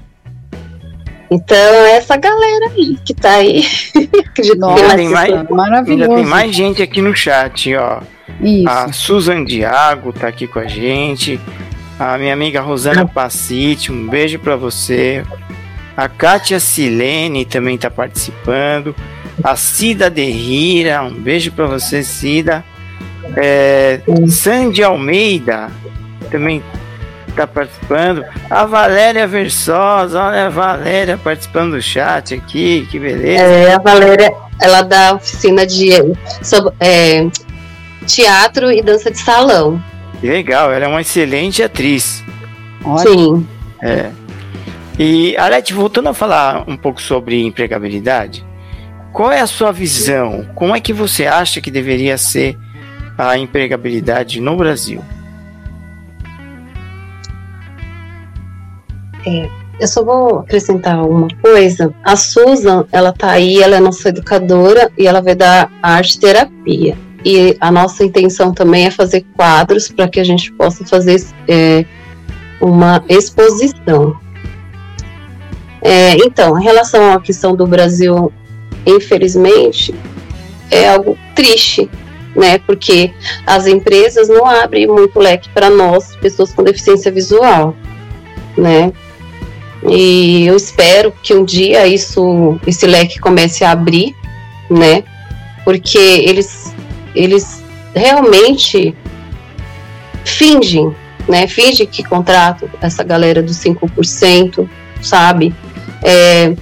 [1.29, 3.65] Então, essa galera aí que tá aí.
[4.57, 6.03] Nossa, tem mais, maravilhoso.
[6.03, 8.01] Ainda tem mais gente aqui no chat, ó.
[8.41, 8.69] Isso.
[8.69, 11.39] A Susan Diago tá aqui com a gente.
[11.97, 15.23] A minha amiga Rosana Passite, um beijo para você.
[15.95, 18.95] A Kátia Silene também tá participando.
[19.43, 22.63] A Cida Derrira, um beijo para você, Cida.
[23.35, 25.71] É, Sandy Almeida
[26.29, 26.61] também
[27.35, 28.23] está participando.
[28.49, 33.43] A Valéria Versosa, olha a Valéria participando do chat aqui, que beleza.
[33.43, 35.91] É, a Valéria, ela dá oficina de
[36.41, 37.27] sobre, é,
[38.07, 39.81] teatro e dança de salão.
[40.19, 42.23] Que legal, ela é uma excelente atriz.
[42.99, 43.45] Sim.
[43.81, 44.09] É.
[44.97, 48.45] E, Arete, voltando a falar um pouco sobre empregabilidade,
[49.11, 50.47] qual é a sua visão?
[50.55, 52.57] Como é que você acha que deveria ser
[53.17, 55.03] a empregabilidade no Brasil?
[59.25, 61.93] É, eu só vou acrescentar uma coisa.
[62.03, 66.97] A Susan, ela tá aí, ela é nossa educadora e ela vai dar arte terapia.
[67.23, 71.83] E a nossa intenção também é fazer quadros para que a gente possa fazer é,
[72.61, 74.15] uma exposição.
[75.81, 78.31] É, então, em relação à questão do Brasil,
[78.85, 79.93] infelizmente,
[80.71, 81.89] é algo triste,
[82.35, 82.59] né?
[82.59, 83.13] Porque
[83.45, 87.75] as empresas não abrem muito leque para nós, pessoas com deficiência visual,
[88.57, 88.93] né?
[89.89, 94.15] E eu espero que um dia isso, esse leque comece a abrir,
[94.69, 95.03] né?
[95.63, 96.73] Porque eles,
[97.13, 98.95] eles realmente
[100.23, 100.95] fingem,
[101.27, 101.47] né?
[101.47, 104.67] Fingem que contratam essa galera dos 5%,
[105.01, 105.53] sabe?
[106.03, 106.55] É,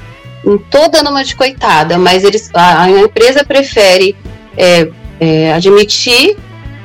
[0.70, 4.16] tô dando uma de coitada, mas eles, a, a empresa prefere
[4.58, 6.38] é, é, admitir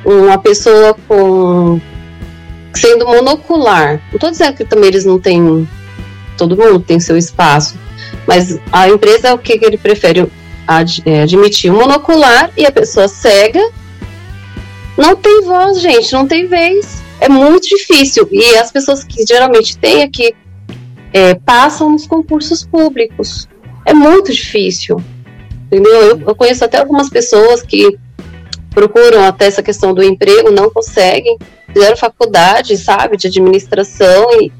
[0.05, 1.79] uma pessoa com
[2.73, 4.01] sendo monocular.
[4.09, 5.67] Não estou dizendo que também eles não têm
[6.39, 7.75] todo mundo tem seu espaço.
[8.27, 10.31] Mas a empresa, o que, que ele prefere?
[10.65, 13.59] Ad, é, admitir o monocular e a pessoa cega
[14.95, 17.01] não tem voz, gente, não tem vez.
[17.19, 18.27] É muito difícil.
[18.31, 20.33] E as pessoas que geralmente têm aqui
[21.13, 23.47] é, passam nos concursos públicos.
[23.85, 25.01] É muito difícil.
[25.67, 25.93] Entendeu?
[25.93, 27.97] Eu, eu conheço até algumas pessoas que
[28.69, 31.37] procuram até essa questão do emprego, não conseguem,
[31.73, 34.51] fizeram faculdade, sabe, de administração e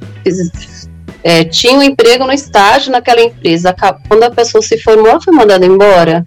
[1.24, 3.76] é, tinha um emprego no estágio naquela empresa.
[4.08, 6.26] Quando a pessoa se formou, foi mandada embora.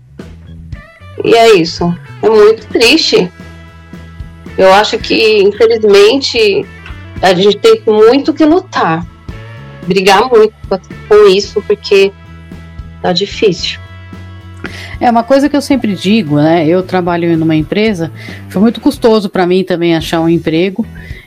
[1.25, 1.95] E é isso.
[2.23, 3.31] É muito triste.
[4.57, 6.67] Eu acho que, infelizmente,
[7.23, 9.07] a gente tem muito que lutar.
[9.87, 10.55] Brigar muito
[11.09, 12.13] com isso, porque
[13.01, 13.81] tá difícil.
[15.01, 16.67] É uma coisa que eu sempre digo, né?
[16.67, 18.13] Eu trabalho numa empresa,
[18.49, 20.87] foi muito custoso para mim também achar um emprego.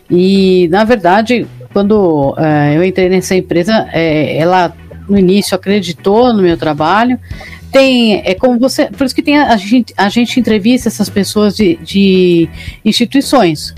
[0.10, 4.73] E, na verdade, quando uh, eu entrei nessa empresa, é, ela
[5.09, 7.19] no início acreditou no meu trabalho,
[7.69, 11.09] tem, é como você, por isso que tem a, a gente, a gente entrevista essas
[11.09, 12.47] pessoas de, de
[12.85, 13.75] instituições.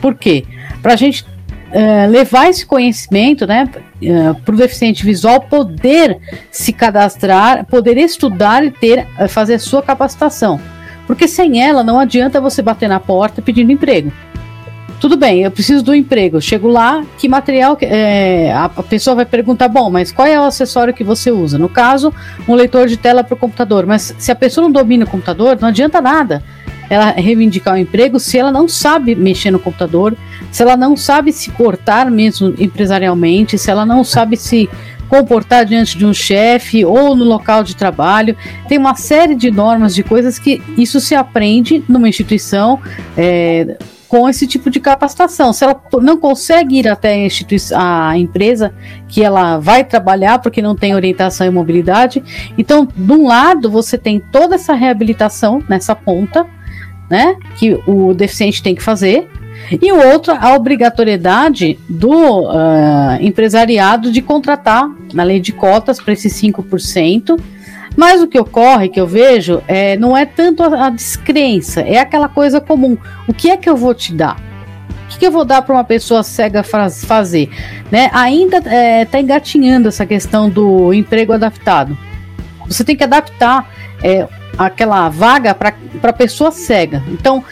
[0.00, 0.46] Por quê?
[0.80, 3.68] Para a gente uh, levar esse conhecimento, né,
[4.00, 6.16] uh, para o deficiente visual poder
[6.50, 10.58] se cadastrar, poder estudar e ter, fazer a sua capacitação.
[11.06, 14.10] Porque sem ela não adianta você bater na porta pedindo emprego.
[15.00, 16.40] Tudo bem, eu preciso do emprego.
[16.40, 17.76] chego lá, que material.
[17.82, 21.58] É, a pessoa vai perguntar: bom, mas qual é o acessório que você usa?
[21.58, 22.12] No caso,
[22.48, 23.86] um leitor de tela para o computador.
[23.86, 26.42] Mas se a pessoa não domina o computador, não adianta nada
[26.88, 30.16] ela reivindicar o emprego se ela não sabe mexer no computador,
[30.52, 34.68] se ela não sabe se portar mesmo empresarialmente, se ela não sabe se
[35.08, 38.36] comportar diante de um chefe ou no local de trabalho.
[38.68, 42.80] Tem uma série de normas, de coisas que isso se aprende numa instituição.
[43.16, 43.76] É,
[44.08, 45.52] com esse tipo de capacitação.
[45.52, 48.72] Se ela não consegue ir até a, instituição, a empresa
[49.08, 52.22] que ela vai trabalhar porque não tem orientação e mobilidade,
[52.56, 56.46] então, de um lado, você tem toda essa reabilitação nessa ponta,
[57.08, 59.28] né, que o deficiente tem que fazer,
[59.70, 66.12] e o outro, a obrigatoriedade do uh, empresariado de contratar, na lei de cotas, para
[66.12, 67.38] esses 5%.
[67.96, 71.98] Mas o que ocorre, que eu vejo, é, não é tanto a, a descrença, é
[71.98, 72.96] aquela coisa comum.
[73.26, 74.36] O que é que eu vou te dar?
[75.06, 77.48] O que, que eu vou dar para uma pessoa cega faz, fazer?
[77.90, 78.10] Né?
[78.12, 81.96] Ainda está é, tá engatinhando essa questão do emprego adaptado.
[82.66, 83.70] Você tem que adaptar
[84.02, 84.26] é,
[84.58, 87.02] aquela vaga para pessoa cega.
[87.08, 87.42] Então,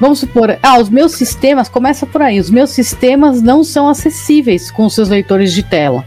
[0.00, 4.70] vamos supor, ah, os meus sistemas, começa por aí, os meus sistemas não são acessíveis
[4.70, 6.04] com seus leitores de tela.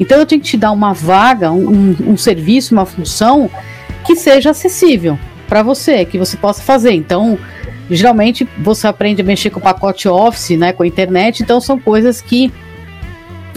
[0.00, 3.50] Então eu tenho que te dar uma vaga, um, um serviço, uma função
[4.04, 6.92] que seja acessível para você, que você possa fazer.
[6.92, 7.38] Então,
[7.90, 11.78] geralmente você aprende a mexer com o pacote Office, né, com a internet, então são
[11.78, 12.50] coisas que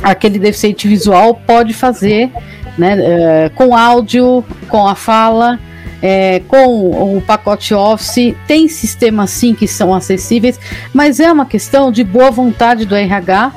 [0.01, 2.29] aquele deficiente visual pode fazer,
[2.77, 5.59] né, uh, com áudio, com a fala,
[6.01, 10.59] é, com o pacote Office, tem sistemas sim que são acessíveis,
[10.93, 13.53] mas é uma questão de boa vontade do RH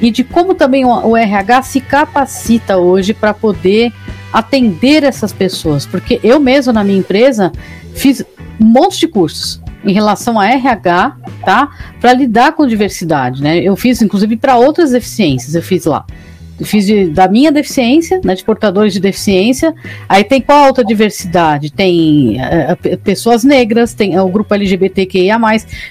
[0.00, 3.92] e de como também o, RH se capacita hoje para poder
[4.32, 7.52] atender essas pessoas, porque eu mesmo na minha empresa
[7.94, 8.24] fiz
[8.60, 11.70] um monte de cursos em relação a RH, tá?
[12.00, 13.58] Para lidar com diversidade, né?
[13.58, 16.04] Eu fiz inclusive para outras deficiências, eu fiz lá
[16.64, 19.74] fiz de, da minha deficiência, né, de portadores de deficiência.
[20.08, 21.70] Aí tem qual outra diversidade?
[21.70, 25.38] Tem uh, pessoas negras, tem uh, o grupo LGBTQIA,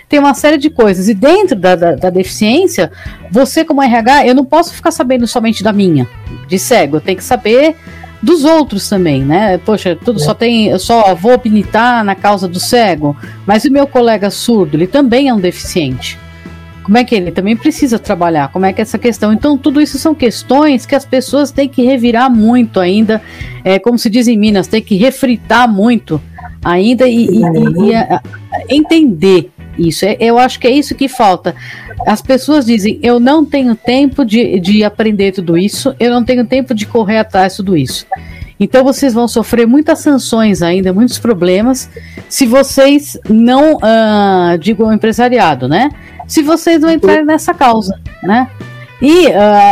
[0.07, 1.09] tem uma série de coisas.
[1.09, 2.91] E dentro da, da, da, deficiência,
[3.31, 6.07] você, como RH, eu não posso ficar sabendo somente da minha,
[6.47, 7.75] de cego, eu tenho que saber
[8.21, 9.57] dos outros também, né?
[9.59, 10.23] Poxa, tudo é.
[10.23, 14.75] só tem, eu só vou habilitar na causa do cego, mas o meu colega surdo,
[14.75, 16.17] ele também é um deficiente
[16.89, 19.31] como é que ele também precisa trabalhar, como é que é essa questão.
[19.31, 23.21] Então, tudo isso são questões que as pessoas têm que revirar muito ainda,
[23.63, 26.19] é, como se diz em Minas, tem que refritar muito
[26.65, 28.23] ainda e, e, e, e a,
[28.67, 30.03] entender isso.
[30.03, 31.53] É, eu acho que é isso que falta.
[32.07, 36.43] As pessoas dizem: eu não tenho tempo de, de aprender tudo isso, eu não tenho
[36.43, 38.07] tempo de correr atrás de tudo isso.
[38.59, 41.89] Então vocês vão sofrer muitas sanções ainda, muitos problemas,
[42.27, 45.89] se vocês não, uh, digo, o empresariado, né?
[46.29, 48.47] se vocês não entrarem nessa causa, né?
[49.01, 49.31] E uh,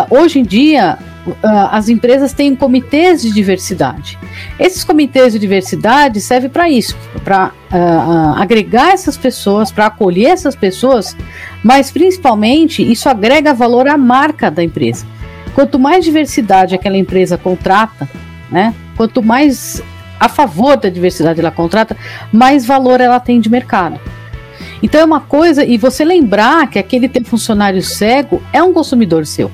[0.09, 0.97] hoje em dia
[1.27, 1.33] uh,
[1.71, 4.17] as empresas têm comitês de diversidade.
[4.59, 10.55] Esses comitês de diversidade servem para isso, para uh, agregar essas pessoas, para acolher essas
[10.55, 11.15] pessoas,
[11.63, 15.05] mas principalmente isso agrega valor à marca da empresa.
[15.53, 18.09] Quanto mais diversidade aquela empresa contrata,
[18.51, 18.73] né?
[18.95, 19.81] Quanto mais
[20.19, 21.95] a favor da diversidade ela contrata,
[22.31, 23.99] mais valor ela tem de mercado.
[24.81, 29.25] Então é uma coisa, e você lembrar que aquele teu funcionário cego é um consumidor
[29.25, 29.51] seu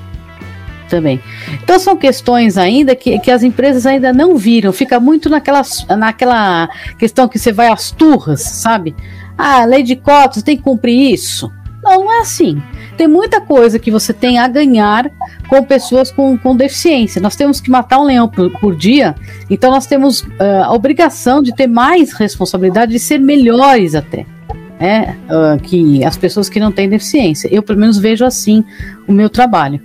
[0.88, 1.20] também.
[1.62, 5.62] Então são questões ainda que, que as empresas ainda não viram, fica muito naquela,
[5.96, 8.94] naquela questão que você vai às turras, sabe?
[9.36, 11.50] Ah, lei de cotas, tem que cumprir isso.
[11.82, 12.62] Não, não é assim.
[12.96, 15.10] Tem muita coisa que você tem a ganhar
[15.48, 17.20] com pessoas com, com deficiência.
[17.20, 19.14] Nós temos que matar um leão por, por dia,
[19.50, 24.24] então nós temos uh, a obrigação de ter mais responsabilidade, de ser melhores até
[24.78, 27.48] é, uh, que as pessoas que não têm deficiência.
[27.52, 28.64] Eu, pelo menos, vejo assim
[29.06, 29.80] o meu trabalho.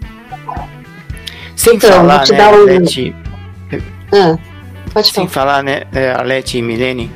[1.56, 2.62] Sem então, falar, né, um...
[2.62, 3.16] Alete,
[4.12, 4.38] ah,
[4.94, 7.12] pode sem falar, né, é, Alete e Milene,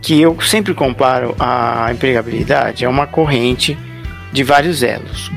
[0.00, 3.76] que eu sempre comparo a empregabilidade a uma corrente
[4.32, 5.30] de vários elos.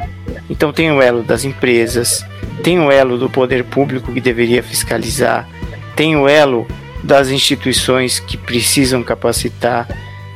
[0.50, 2.26] Então tem o elo das empresas,
[2.64, 5.48] tem o elo do poder público que deveria fiscalizar,
[5.96, 6.68] tem o elo
[7.04, 9.88] das instituições que precisam capacitar,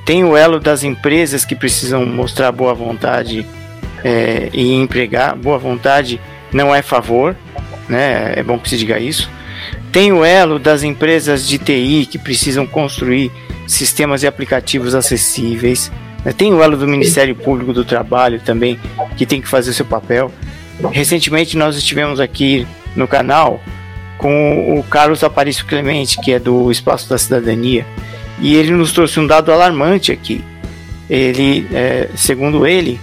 [0.05, 3.45] tem o elo das empresas que precisam mostrar boa vontade
[4.03, 5.35] é, e empregar.
[5.35, 6.19] Boa vontade
[6.51, 7.35] não é favor,
[7.87, 8.33] né?
[8.35, 9.29] É bom que se diga isso.
[9.91, 13.31] Tem o elo das empresas de TI que precisam construir
[13.67, 15.91] sistemas e aplicativos acessíveis.
[16.23, 16.31] Né?
[16.31, 18.79] Tem o elo do Ministério Público do Trabalho também,
[19.17, 20.31] que tem que fazer seu papel.
[20.91, 22.65] Recentemente nós estivemos aqui
[22.95, 23.61] no canal
[24.17, 27.85] com o Carlos Aparício Clemente, que é do Espaço da Cidadania,
[28.39, 30.43] e ele nos trouxe um dado alarmante aqui.
[31.09, 32.99] Ele, é, segundo ele,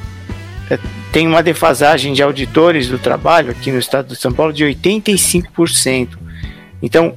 [0.70, 0.78] é,
[1.10, 6.10] tem uma defasagem de auditores do trabalho aqui no estado de São Paulo de 85%.
[6.82, 7.14] Então,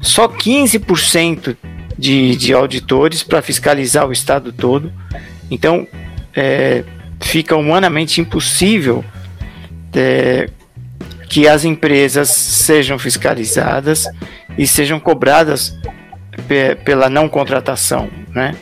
[0.00, 1.56] só 15%
[1.98, 4.92] de, de auditores para fiscalizar o estado todo.
[5.52, 5.86] Então,
[6.34, 6.82] é,
[7.20, 9.04] fica humanamente impossível
[9.94, 10.48] é,
[11.28, 14.06] que as empresas sejam fiscalizadas
[14.56, 15.78] e sejam cobradas
[16.84, 18.54] pela não contratação, né?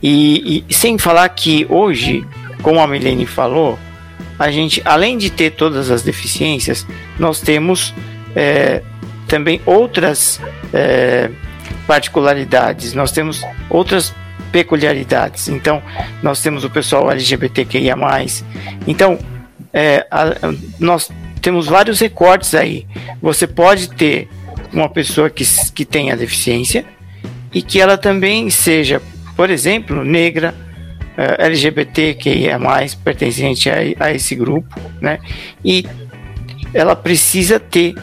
[0.00, 2.24] E, e, sem falar que hoje,
[2.62, 3.76] como a Milene falou,
[4.38, 6.86] a gente, além de ter todas as deficiências,
[7.18, 7.92] nós temos
[8.36, 8.80] é,
[9.26, 10.40] também outras
[10.72, 11.30] é,
[11.84, 14.14] particularidades, nós temos outras
[14.52, 15.48] peculiaridades.
[15.48, 15.82] Então,
[16.22, 17.96] nós temos o pessoal LGBTQIA.
[18.86, 19.18] Então,
[19.72, 20.34] é, a,
[20.78, 22.86] nós temos vários recortes aí.
[23.22, 24.28] Você pode ter
[24.72, 25.44] uma pessoa que,
[25.74, 26.84] que tenha deficiência
[27.52, 29.00] e que ela também seja,
[29.34, 30.54] por exemplo, negra,
[31.16, 32.58] uh, LGBTQIA,
[33.02, 35.18] pertencente a, a esse grupo, né?
[35.64, 35.86] E
[36.74, 37.94] ela precisa ter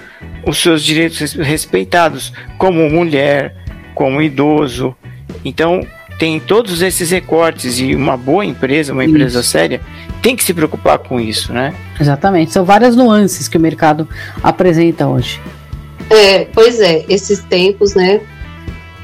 [0.46, 3.56] os seus direitos respeitados, como mulher,
[3.94, 4.96] como idoso.
[5.44, 5.86] Então,
[6.18, 9.50] tem todos esses recortes e uma boa empresa, uma empresa isso.
[9.50, 9.82] séria,
[10.22, 11.74] tem que se preocupar com isso, né?
[12.00, 12.52] Exatamente.
[12.52, 14.08] São várias nuances que o mercado
[14.42, 15.42] apresenta hoje.
[16.10, 18.22] É, pois é, esses tempos, né?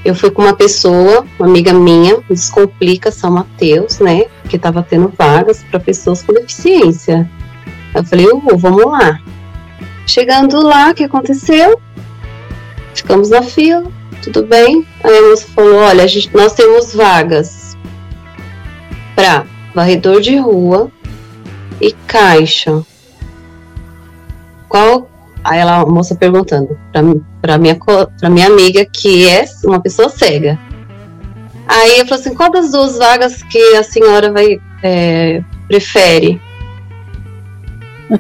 [0.04, 4.26] Eu fui com uma pessoa, uma amiga minha, Descomplica São Mateus, né?
[4.50, 7.30] Que estava tendo vagas para pessoas com deficiência.
[7.94, 9.20] Eu falei, uh, vamos lá.
[10.08, 11.80] Chegando lá, o que aconteceu?
[12.96, 13.92] Ficamos na fila,
[14.22, 14.86] tudo bem.
[15.04, 17.78] Aí a moça falou: olha, a gente, nós temos vagas
[19.16, 20.92] para varredor de rua
[21.80, 22.84] e caixa.
[24.70, 25.12] Qual
[25.44, 30.60] Aí ela, a moça perguntando para minha, pra minha amiga, que é uma pessoa cega.
[31.68, 36.40] Aí eu falei assim: qual das duas vagas que a senhora vai é, prefere?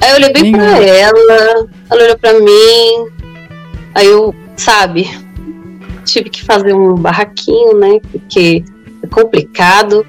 [0.01, 3.07] Aí eu olhei bem para ela, ela olhou para mim,
[3.93, 5.11] aí eu, sabe,
[6.05, 7.99] tive que fazer um barraquinho, né?
[8.11, 8.63] Porque
[9.03, 10.05] é complicado.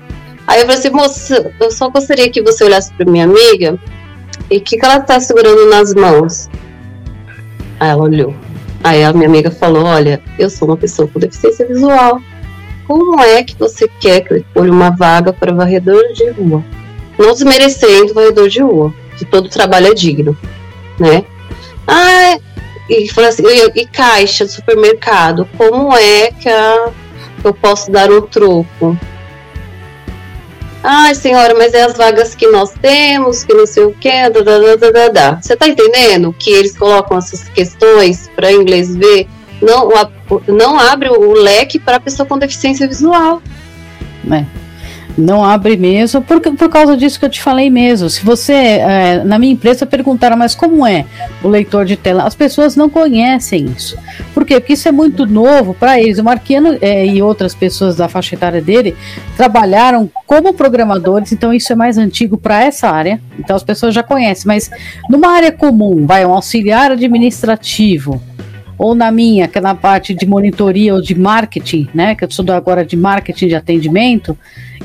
[0.46, 3.78] Aí eu falei assim, moça, eu só gostaria que você olhasse para minha amiga
[4.50, 6.48] e o que, que ela tá segurando nas mãos.
[7.78, 8.34] Aí ela olhou.
[8.84, 12.20] Aí a minha amiga falou: Olha, eu sou uma pessoa com deficiência visual.
[12.86, 16.64] Como é que você quer que eu escolha uma vaga para varredor de rua?
[17.18, 20.36] Não desmerecendo varredor de rua, que todo trabalho é digno,
[20.98, 21.24] né?
[21.86, 22.38] Ah,
[22.88, 26.90] e falou assim, e, e caixa de supermercado, como é que a,
[27.44, 28.98] eu posso dar um troco?
[30.84, 34.10] Ai, senhora, mas é as vagas que nós temos, que não sei o que,
[35.12, 35.40] da.
[35.40, 39.28] Você tá entendendo que eles colocam essas questões para inglês ver?
[39.60, 39.88] Não,
[40.48, 43.40] não abre o leque para pessoa com deficiência visual.
[44.28, 44.61] É
[45.16, 48.08] não abre mesmo, por, por causa disso que eu te falei mesmo.
[48.08, 51.04] Se você, é, na minha empresa, perguntaram, mas como é
[51.42, 52.24] o leitor de tela?
[52.24, 53.96] As pessoas não conhecem isso.
[54.32, 54.58] Por quê?
[54.58, 56.18] Porque isso é muito novo para eles.
[56.18, 58.96] O Marquiano é, e outras pessoas da faixa etária dele
[59.36, 63.20] trabalharam como programadores, então isso é mais antigo para essa área.
[63.38, 64.70] Então as pessoas já conhecem, mas
[65.10, 68.22] numa área comum, vai um auxiliar administrativo,
[68.78, 72.14] ou na minha, que é na parte de monitoria ou de marketing, né?
[72.14, 74.36] Que eu sou agora de marketing de atendimento,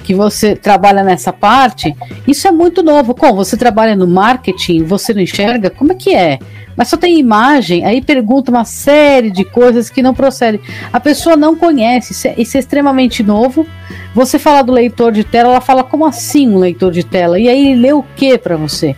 [0.08, 1.93] que você trabalha nessa parte,
[2.26, 3.14] isso é muito novo.
[3.14, 5.70] Como você trabalha no marketing, você não enxerga?
[5.70, 6.39] Como é que é?
[6.78, 10.62] Mas só tem imagem, aí pergunta uma série de coisas que não procedem.
[10.93, 13.68] A pessoa não conhece, isso é, isso é extremamente novo.
[14.16, 17.38] Você fala do leitor de tela, ela fala como assim um leitor de tela?
[17.38, 18.95] E aí lê o que para você?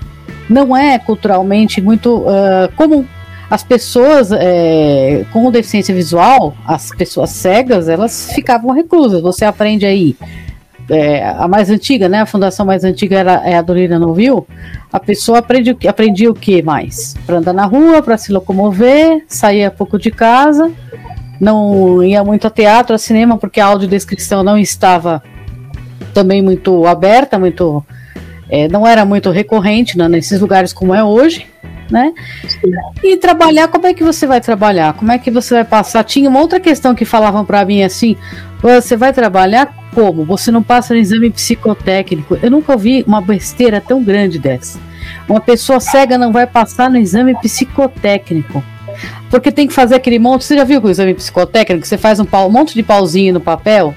[0.47, 3.03] Não é culturalmente muito uh, comum
[3.49, 9.23] as pessoas é, com deficiência visual, as pessoas cegas, elas ficavam reclusas.
[9.23, 10.15] Você aprende aí.
[10.89, 12.21] É, a mais antiga, né?
[12.21, 14.47] A fundação mais antiga era é a Dolina Novil.
[14.91, 17.15] A pessoa aprende, aprendia o que mais?
[17.25, 20.71] Para andar na rua, para se locomover, saía pouco de casa,
[21.39, 25.21] não ia muito a teatro, a cinema, porque a audiodescrição não estava
[26.13, 27.85] também muito aberta, muito
[28.49, 31.47] é, não era muito recorrente né, nesses lugares como é hoje
[31.91, 32.13] né?
[33.03, 34.93] E trabalhar, como é que você vai trabalhar?
[34.93, 36.03] Como é que você vai passar?
[36.03, 38.15] Tinha uma outra questão que falavam para mim assim:
[38.61, 40.23] você vai trabalhar como?
[40.23, 42.37] Você não passa no exame psicotécnico.
[42.41, 44.79] Eu nunca ouvi uma besteira tão grande dessa.
[45.27, 48.63] Uma pessoa cega não vai passar no exame psicotécnico.
[49.29, 50.45] porque tem que fazer aquele monte.
[50.45, 51.85] Você já viu com o exame psicotécnico?
[51.85, 53.93] Você faz um, pau, um monte de pauzinho no papel,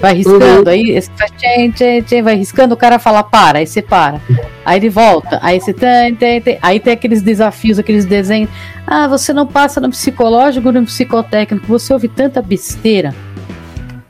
[0.00, 0.68] vai riscando, uhum.
[0.68, 4.20] aí você faz vai riscando, o cara fala para, aí você para.
[4.64, 6.58] Aí ele volta, aí você tem, tem, tem.
[6.60, 8.50] Aí tem aqueles desafios, aqueles desenhos.
[8.84, 13.14] Ah, você não passa no psicológico, no psicotécnico, você ouve tanta besteira,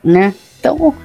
[0.03, 0.33] né?
[0.59, 0.95] Então,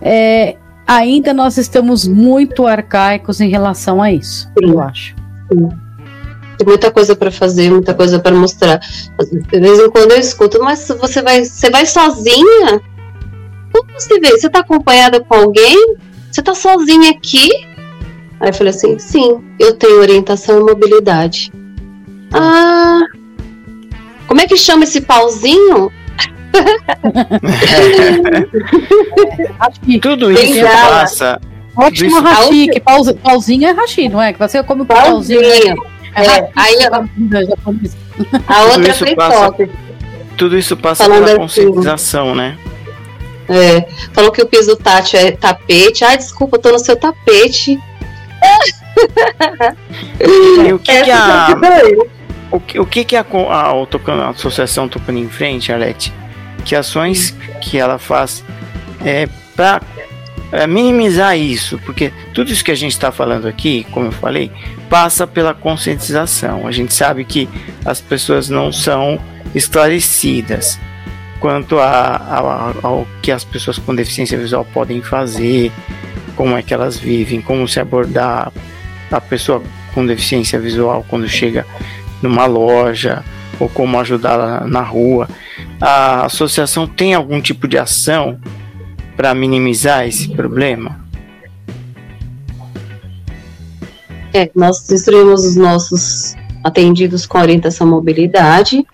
[0.00, 4.70] é, ainda nós estamos muito arcaicos em relação a isso, Sim.
[4.70, 5.14] eu acho.
[5.52, 5.68] Sim.
[6.58, 8.80] Tem muita coisa para fazer, muita coisa para mostrar.
[8.80, 12.80] De vez em quando eu escuto, mas você vai, você vai sozinha?
[13.72, 14.30] Como você vê?
[14.32, 15.96] Você tá acompanhada com alguém?
[16.30, 17.48] Você tá sozinha aqui?
[18.40, 21.52] Aí eu falei assim: sim, eu tenho orientação e mobilidade.
[22.32, 23.02] Ah,
[24.26, 25.92] como é que chama esse pauzinho?
[30.00, 31.40] Tudo isso passa.
[31.76, 34.32] Ótimo hashi, que pauzinho é hashi, não é?
[34.32, 35.40] Que você come pauzinho.
[35.40, 35.76] pauzinho.
[36.14, 36.76] É, aí
[38.48, 39.54] a outra foi passa,
[40.36, 41.64] Tudo isso passa Falando pela assim.
[41.66, 42.58] conscientização, assim, né?
[43.48, 46.04] É, falou que o piso tátil é tapete.
[46.04, 47.78] Ai, desculpa, eu tô no seu tapete.
[50.20, 51.56] E o que, que a,
[52.50, 56.12] o que, o que, que a, a, a, Associação Tocando em Frente, Alete,
[56.68, 58.44] que ações que ela faz
[59.02, 59.80] é, para
[60.52, 64.52] é, minimizar isso, porque tudo isso que a gente está falando aqui, como eu falei,
[64.90, 66.66] passa pela conscientização.
[66.66, 67.48] A gente sabe que
[67.86, 69.18] as pessoas não são
[69.54, 70.78] esclarecidas
[71.40, 75.72] quanto a, a, ao que as pessoas com deficiência visual podem fazer,
[76.36, 78.52] como é que elas vivem, como se abordar
[79.10, 79.62] a pessoa
[79.94, 81.64] com deficiência visual quando chega
[82.22, 83.24] numa loja
[83.58, 85.28] ou como ajudá-la na rua.
[85.80, 88.38] A associação tem algum tipo de ação
[89.16, 91.04] para minimizar esse problema?
[94.32, 98.84] É, nós instruímos os nossos atendidos com orientação mobilidade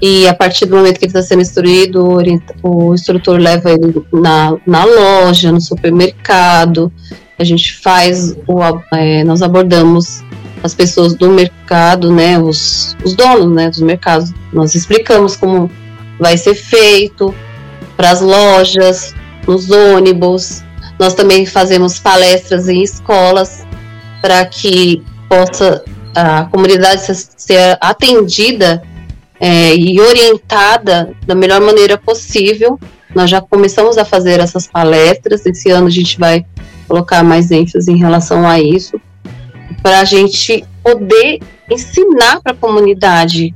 [0.00, 2.18] e a partir do momento que ele está sendo instruído,
[2.62, 6.90] o instrutor leva ele na, na loja, no supermercado,
[7.38, 8.60] a gente faz, o,
[8.94, 10.22] é, nós abordamos
[10.62, 15.70] as pessoas do mercado, né, os, os donos, né, dos mercados, nós explicamos como
[16.18, 17.34] vai ser feito
[17.96, 19.14] para as lojas,
[19.46, 20.62] nos ônibus.
[20.98, 23.66] Nós também fazemos palestras em escolas
[24.20, 25.82] para que possa
[26.14, 27.02] a comunidade
[27.36, 28.82] ser atendida
[29.38, 32.78] é, e orientada da melhor maneira possível.
[33.14, 35.44] Nós já começamos a fazer essas palestras.
[35.46, 36.44] Esse ano a gente vai
[36.86, 39.00] colocar mais ênfase em relação a isso,
[39.82, 43.54] para a gente poder ensinar para a comunidade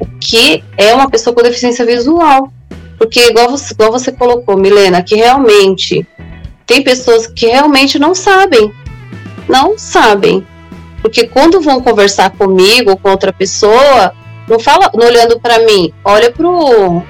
[0.00, 2.52] o que é uma pessoa com deficiência visual.
[2.98, 6.06] Porque, igual você, igual você colocou, Milena, que realmente
[6.66, 8.72] tem pessoas que realmente não sabem.
[9.48, 10.46] Não sabem.
[11.02, 14.14] Porque quando vão conversar comigo ou com outra pessoa,
[14.48, 17.02] não fala, não olhando para mim, olha pro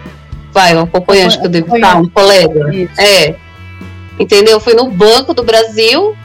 [0.53, 2.73] vai, o acompanhante que eu devo estar, um colega.
[2.73, 3.01] Isso.
[3.01, 3.35] É.
[4.19, 4.61] Entendeu?
[4.61, 6.17] Foi no Banco do Brasil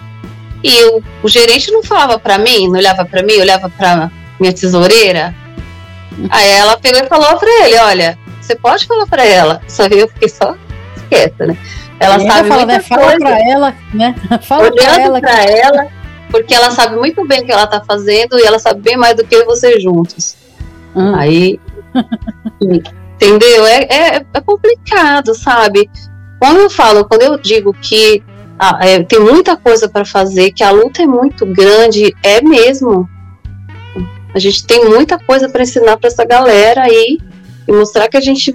[0.64, 4.53] e o, o gerente não falava para mim, não olhava para mim, olhava para minha
[4.53, 5.34] tesoureira.
[6.30, 9.62] Aí ela pegou e falou para ele, olha, você pode falar para ela.
[9.68, 10.55] Só eu fiquei só
[11.10, 11.57] quieta, né?
[11.99, 12.80] Ela e sabe fala, né?
[12.80, 14.16] Fala para ela, né?
[14.41, 15.51] Fala para ela, pra que...
[15.51, 15.88] ela,
[16.32, 19.16] porque ela sabe muito bem o que ela tá fazendo e ela sabe bem mais
[19.16, 20.36] do que você juntos.
[20.95, 21.14] Hum.
[21.16, 21.60] Aí,
[22.62, 23.66] entendeu?
[23.66, 25.89] É, é, é, complicado, sabe?
[26.39, 28.24] Quando eu falo, quando eu digo que
[28.60, 33.10] ah, é, tem muita coisa para fazer, que a luta é muito grande, é mesmo.
[34.36, 37.18] A gente tem muita coisa para ensinar para essa galera aí
[37.66, 38.53] e mostrar que a gente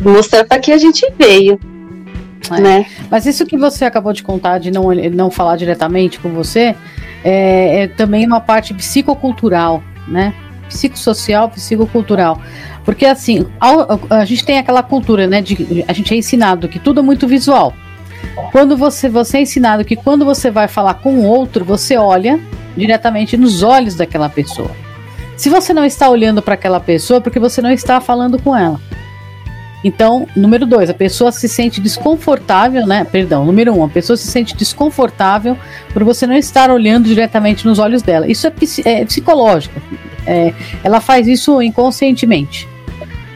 [0.00, 1.58] mostrar para que a gente veio.
[2.50, 2.60] É.
[2.60, 2.86] Né?
[3.10, 6.76] Mas isso que você acabou de contar, de não, não falar diretamente com você,
[7.24, 10.32] é, é também uma parte psicocultural, né?
[10.68, 12.40] Psicossocial, psicocultural.
[12.84, 15.42] Porque assim, a, a, gente tem aquela cultura, né?
[15.42, 17.74] De, a gente é ensinado que tudo é muito visual.
[18.52, 22.38] Quando você, você é ensinado que quando você vai falar com outro, você olha
[22.76, 24.70] diretamente nos olhos daquela pessoa.
[25.36, 28.56] Se você não está olhando para aquela pessoa, é porque você não está falando com
[28.56, 28.80] ela.
[29.84, 33.04] Então, número dois, a pessoa se sente desconfortável, né?
[33.04, 35.56] Perdão, número um, a pessoa se sente desconfortável
[35.92, 38.26] por você não estar olhando diretamente nos olhos dela.
[38.26, 38.52] Isso é,
[38.84, 39.80] é psicológico.
[40.26, 42.66] É, ela faz isso inconscientemente.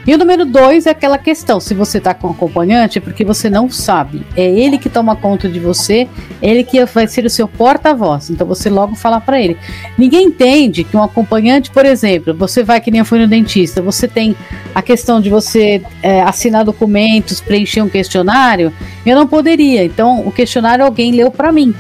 [0.07, 3.51] E o número dois é aquela questão: se você está com acompanhante, é porque você
[3.51, 4.23] não sabe.
[4.37, 6.09] É ele que toma conta de você,
[6.41, 8.31] é ele que vai ser o seu porta-voz.
[8.31, 9.57] Então você logo fala para ele.
[9.99, 13.83] Ninguém entende que um acompanhante, por exemplo, você vai que nem eu fui no dentista,
[13.83, 14.35] você tem
[14.75, 18.73] a questão de você é, assinar documentos, preencher um questionário.
[19.05, 19.85] Eu não poderia.
[19.85, 21.75] Então o questionário alguém leu para mim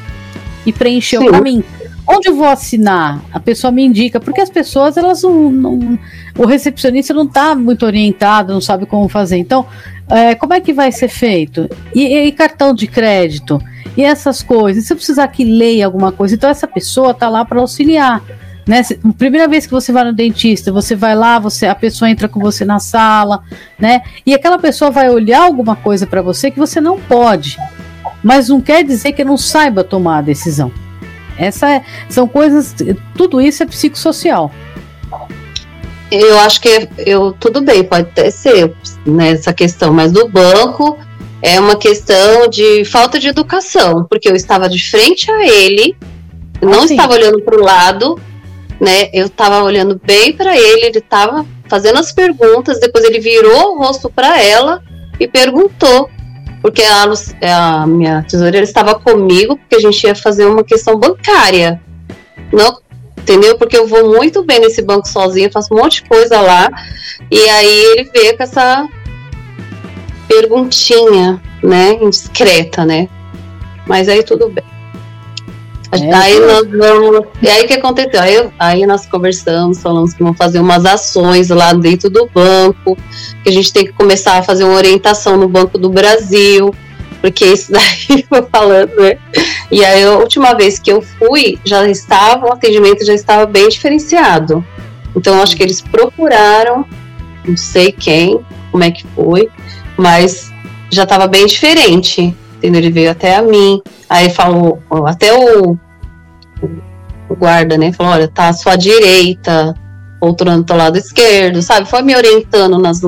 [0.66, 1.64] e preencheu para mim.
[2.10, 3.22] Onde eu vou assinar?
[3.32, 5.50] A pessoa me indica, porque as pessoas, elas não.
[5.50, 5.98] não
[6.36, 9.36] o recepcionista não está muito orientado, não sabe como fazer.
[9.36, 9.66] Então,
[10.08, 11.68] é, como é que vai ser feito?
[11.94, 13.60] E, e, cartão de crédito?
[13.96, 14.84] E essas coisas?
[14.84, 16.34] E se eu precisar que leia alguma coisa?
[16.34, 18.22] Então, essa pessoa está lá para auxiliar.
[18.66, 18.82] Né?
[19.18, 22.38] Primeira vez que você vai no dentista, você vai lá, você a pessoa entra com
[22.38, 23.42] você na sala,
[23.78, 24.02] né?
[24.24, 27.58] E aquela pessoa vai olhar alguma coisa para você que você não pode,
[28.22, 30.70] mas não quer dizer que não saiba tomar a decisão.
[31.38, 32.74] Essa é, são coisas,
[33.16, 34.50] tudo isso é psicossocial.
[36.10, 38.74] Eu acho que eu tudo bem, pode até ser
[39.06, 40.98] nessa questão, mas do banco
[41.40, 45.96] é uma questão de falta de educação, porque eu estava de frente a ele,
[46.60, 48.20] não ah, estava olhando para o lado,
[48.80, 49.08] né?
[49.12, 53.78] Eu estava olhando bem para ele, ele estava fazendo as perguntas, depois ele virou o
[53.78, 54.82] rosto para ela
[55.18, 56.10] e perguntou
[56.60, 57.04] porque a,
[57.82, 61.80] a minha tesoureira estava comigo, porque a gente ia fazer uma questão bancária.
[62.52, 62.78] Não,
[63.16, 63.56] entendeu?
[63.56, 66.68] Porque eu vou muito bem nesse banco sozinha, faço um monte de coisa lá.
[67.30, 68.86] E aí ele veio com essa
[70.28, 71.98] perguntinha, né?
[72.00, 73.08] Indiscreta, né?
[73.86, 74.64] Mas aí tudo bem.
[75.92, 77.26] É, aí nós vamos.
[77.42, 78.20] E aí o que aconteceu?
[78.20, 82.96] Aí, aí nós conversamos, falamos que vamos fazer umas ações lá dentro do banco,
[83.42, 86.72] que a gente tem que começar a fazer uma orientação no Banco do Brasil,
[87.20, 89.18] porque isso daí foi falando, né?
[89.70, 93.68] E aí a última vez que eu fui, já estava, o atendimento já estava bem
[93.68, 94.64] diferenciado.
[95.16, 96.86] Então acho que eles procuraram,
[97.44, 99.48] não sei quem, como é que foi,
[99.96, 100.52] mas
[100.88, 102.80] já estava bem diferente entendeu?
[102.80, 105.78] Ele veio até a mim, aí falou, até o,
[107.28, 109.74] o guarda, né, falou, olha, tá à sua direita,
[110.20, 111.88] outro do lado esquerdo, sabe?
[111.88, 113.00] Foi me orientando nas,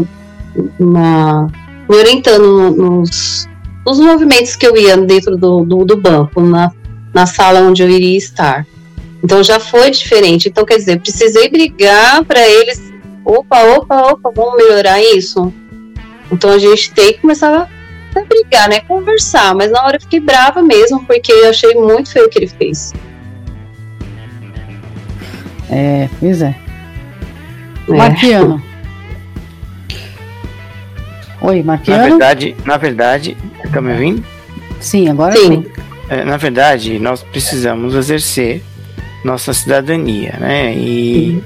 [0.80, 1.46] na,
[1.88, 3.46] me orientando nos,
[3.86, 6.72] nos movimentos que eu ia dentro do, do, do banco, na,
[7.12, 8.66] na sala onde eu iria estar.
[9.22, 10.48] Então já foi diferente.
[10.48, 12.82] Então, quer dizer, precisei brigar para eles.
[13.24, 15.52] Opa, opa, opa, vamos melhorar isso?
[16.30, 17.70] Então a gente tem que começar
[18.14, 18.80] até brigar, né?
[18.80, 22.38] Conversar, mas na hora eu fiquei brava mesmo, porque eu achei muito feio o que
[22.38, 22.92] ele fez.
[25.70, 26.54] É, pois é.
[27.88, 27.92] é.
[27.92, 28.62] Marquiano.
[31.40, 32.02] Oi, Marquiano.
[32.02, 33.36] Na verdade, na verdade,
[33.72, 34.24] tá me ouvindo?
[34.80, 35.62] Sim, agora sim.
[35.62, 35.66] sim.
[36.08, 38.62] É, na verdade, nós precisamos exercer
[39.24, 40.74] nossa cidadania, né?
[40.74, 41.42] E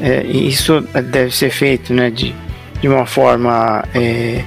[0.00, 0.80] é, isso
[1.10, 2.34] deve ser feito, né, de,
[2.80, 4.42] de uma forma é,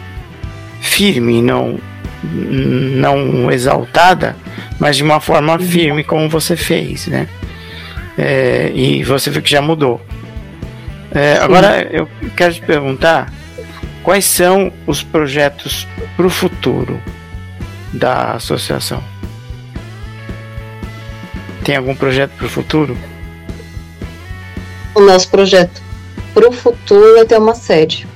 [0.83, 1.79] firme, não
[2.23, 4.35] não exaltada,
[4.79, 5.59] mas de uma forma uhum.
[5.59, 7.27] firme como você fez, né?
[8.17, 9.99] É, e você viu que já mudou.
[11.11, 13.31] É, agora eu quero te perguntar
[14.03, 16.99] quais são os projetos para o futuro
[17.91, 19.03] da associação.
[21.63, 22.97] Tem algum projeto para o futuro?
[24.95, 25.81] O nosso projeto
[26.33, 28.07] para o futuro é ter uma sede.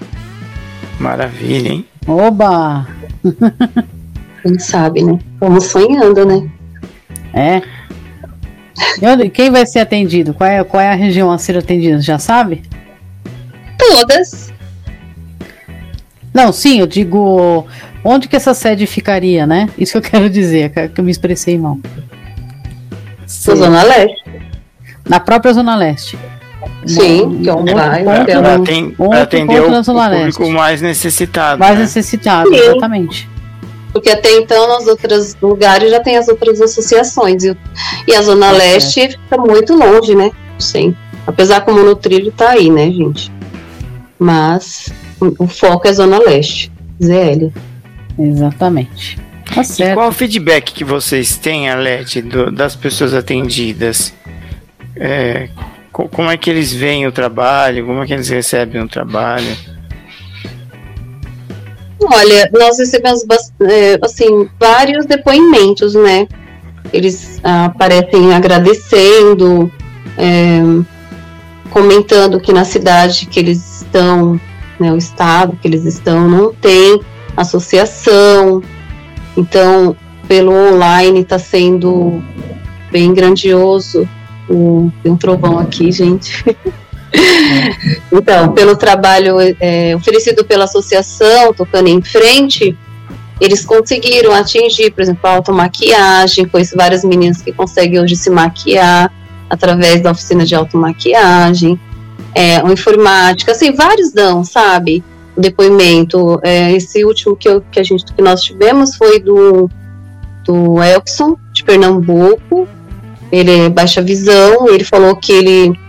[0.99, 1.86] Maravilha, hein?
[2.07, 2.87] Oba!
[4.41, 5.19] Quem sabe, né?
[5.39, 6.49] Vamos sonhando, né?
[7.33, 7.61] É.
[9.29, 10.33] Quem vai ser atendido?
[10.33, 11.99] Qual é, qual é a região a ser atendida?
[11.99, 12.63] Já sabe?
[13.77, 14.53] Todas.
[16.33, 17.67] Não, sim, eu digo
[18.03, 19.69] onde que essa sede ficaria, né?
[19.77, 21.79] Isso que eu quero dizer, que eu me expressei mal.
[23.47, 24.23] Na Zona Leste.
[25.09, 26.17] Na própria Zona Leste.
[26.85, 28.05] Sim, que é online.
[28.05, 31.59] Para tem, atender o, o público mais necessitado.
[31.59, 31.81] Mais né?
[31.81, 32.55] necessitado, Sim.
[32.55, 33.29] exatamente.
[33.91, 37.43] Porque até então, nos outros lugares já tem as outras associações.
[37.43, 37.57] E,
[38.07, 39.09] e a Zona é Leste é.
[39.09, 40.31] fica muito longe, né?
[40.59, 40.95] Sim.
[41.25, 43.31] Apesar como no trilho tá aí, né, gente?
[44.19, 46.71] Mas o foco é a Zona Leste,
[47.03, 47.51] ZL.
[48.19, 49.19] Exatamente.
[49.53, 49.91] Tá certo.
[49.91, 54.13] E qual o feedback que vocês têm, Alete, do, das pessoas atendidas?
[54.95, 55.49] É,
[56.05, 57.85] como é que eles veem o trabalho?
[57.85, 59.57] Como é que eles recebem o trabalho?
[61.99, 63.23] Olha, nós recebemos
[63.61, 66.27] é, assim vários depoimentos, né?
[66.93, 69.71] Eles ah, aparecem agradecendo,
[70.17, 70.61] é,
[71.71, 74.39] comentando que na cidade que eles estão,
[74.79, 77.01] né, o estado que eles estão, não tem
[77.35, 78.61] associação.
[79.35, 82.23] Então, pelo online está sendo
[82.91, 84.07] bem grandioso
[84.47, 86.43] tem um trovão aqui, gente.
[88.11, 92.77] então, pelo trabalho é, oferecido pela associação, tocando em frente,
[93.39, 96.47] eles conseguiram atingir, por exemplo, a automaquiagem.
[96.47, 99.13] Conheço várias meninas que conseguem hoje se maquiar
[99.49, 101.79] através da oficina de automaquiagem.
[102.33, 105.03] É, uma informática, assim, vários dão, sabe?
[105.35, 106.39] O depoimento.
[106.43, 109.69] É, esse último que, eu, que, a gente, que nós tivemos foi do,
[110.43, 112.67] do Elkson, de Pernambuco,
[113.31, 115.79] ele é baixa visão, ele falou que ele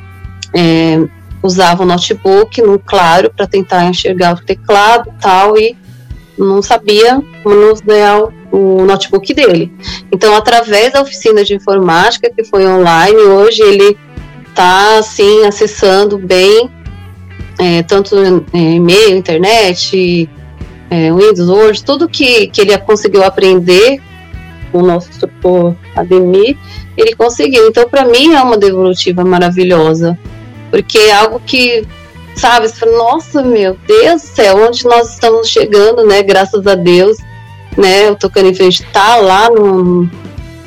[0.55, 1.01] é,
[1.43, 5.77] usava o notebook no claro para tentar enxergar o teclado tal, e
[6.39, 9.73] não sabia manusear o notebook dele.
[10.11, 13.97] Então, através da oficina de informática, que foi online, hoje ele
[14.49, 16.71] está, assim, acessando bem,
[17.59, 20.29] é, tanto é, e-mail, internet,
[20.91, 24.01] é, Windows, Word, tudo que, que ele conseguiu aprender
[24.73, 26.57] com o nosso instrutor Ademir,
[26.99, 27.69] ele conseguiu.
[27.69, 30.19] Então, para mim, é uma devolutiva maravilhosa,
[30.69, 31.87] porque é algo que,
[32.35, 36.23] sabe, você fala, nossa, meu Deus do céu, onde nós estamos chegando, né?
[36.25, 37.17] Graças a Deus,
[37.77, 38.11] né?
[38.11, 40.11] O Tocando em Frente está lá no,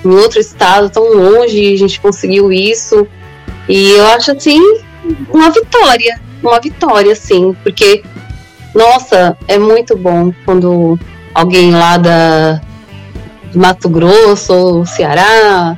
[0.06, 3.06] em outro estado, tão longe, a gente conseguiu isso.
[3.68, 4.62] E eu acho, assim,
[5.30, 8.04] uma vitória, uma vitória, sim, porque,
[8.74, 10.98] nossa, é muito bom quando
[11.34, 12.62] alguém lá da
[13.54, 15.78] Mato Grosso ou Ceará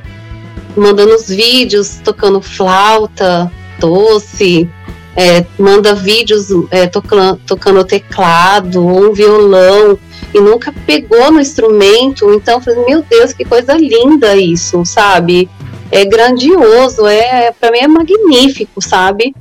[0.76, 4.68] mandando os vídeos tocando flauta doce,
[5.16, 9.98] é, manda vídeos é, tocando, tocando teclado ou um violão
[10.32, 12.32] e nunca pegou no instrumento.
[12.32, 15.48] Então, falei, meu Deus, que coisa linda isso, sabe?
[15.90, 19.34] É grandioso, é para mim é magnífico, sabe?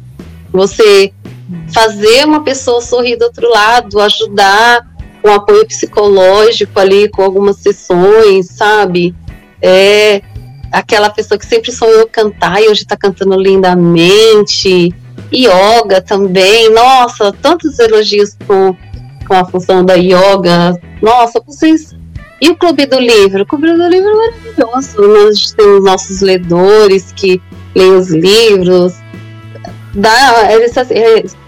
[0.52, 1.12] Você
[1.74, 4.88] fazer uma pessoa sorrir do outro lado, ajudar
[5.22, 9.16] com apoio psicológico ali, com algumas sessões, sabe?
[9.62, 10.22] É,
[10.74, 14.91] aquela pessoa que sempre sonhou cantar e hoje está cantando lindamente.
[15.32, 18.76] Yoga também, nossa, tantos elogios com,
[19.28, 20.76] com a função da yoga.
[21.01, 21.95] Nossa, vocês.
[22.41, 23.43] E o Clube do Livro?
[23.43, 25.01] O Clube do Livro é maravilhoso.
[25.01, 27.41] Nós temos nossos ledores que
[27.76, 28.93] leem os livros.
[29.93, 30.76] Dá, eles,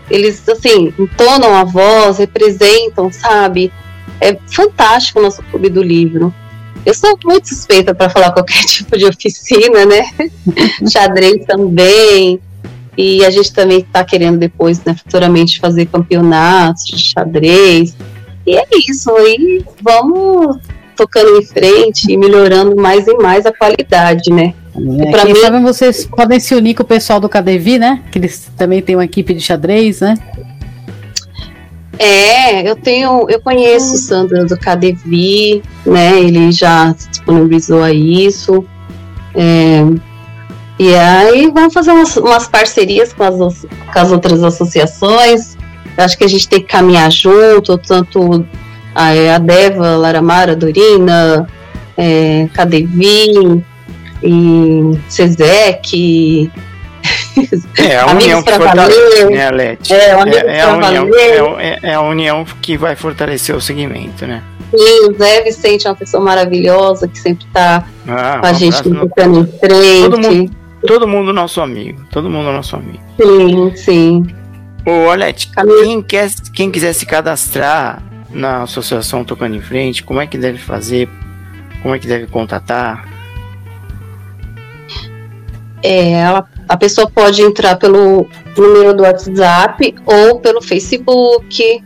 [0.09, 3.73] eles, assim, entonam a voz, representam, sabe?
[4.21, 6.33] É fantástico o nosso Clube do Livro.
[6.85, 10.03] Eu sou muito suspeita para falar qualquer tipo de oficina, né?
[10.87, 12.39] Xadrez também.
[12.97, 17.93] E a gente também está querendo depois, né, futuramente, fazer campeonatos de xadrez.
[18.47, 20.59] E é isso, aí vamos
[20.95, 24.53] tocando em frente e melhorando mais e mais a qualidade, né?
[24.73, 25.39] É, quem mim...
[25.39, 28.03] sabe vocês podem se unir com o pessoal do KDV, né?
[28.11, 30.15] Que eles também têm uma equipe de xadrez, né?
[31.97, 36.19] É, eu tenho, eu conheço o Sandro do KDV, né?
[36.19, 38.65] Ele já disponibilizou a isso.
[39.33, 39.85] É,
[40.77, 45.57] e aí vamos fazer umas, umas parcerias com as, com as, outras associações.
[45.97, 48.45] Eu acho que a gente tem que caminhar junto, tanto
[48.93, 51.47] a, a Deva, Laramara, Dorina,
[51.97, 53.63] é, KDV
[54.21, 56.51] e Cezec,
[57.77, 59.77] é a união que fortalece, né?
[59.89, 64.43] É, é, é, a união é, é, a união que vai fortalecer o segmento, né?
[64.71, 68.77] Sim, o Zé Vicente é uma pessoa maravilhosa que sempre está ah, com a gente
[68.83, 70.09] ficando em frente.
[70.09, 70.51] Todo mundo,
[70.87, 72.99] todo mundo nosso amigo, todo mundo nosso amigo.
[73.21, 74.25] Sim, sim.
[74.85, 75.49] Ô, Alete,
[75.83, 80.57] quem, quer, quem quiser se cadastrar na Associação Tocando em Frente, como é que deve
[80.57, 81.09] fazer?
[81.81, 83.07] Como é que deve contatar?
[85.81, 91.83] É, ela a pessoa pode entrar pelo número do WhatsApp ou pelo Facebook.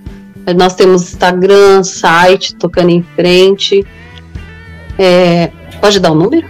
[0.55, 3.85] Nós temos Instagram, site, tocando em frente.
[4.97, 6.47] É, pode dar o um número?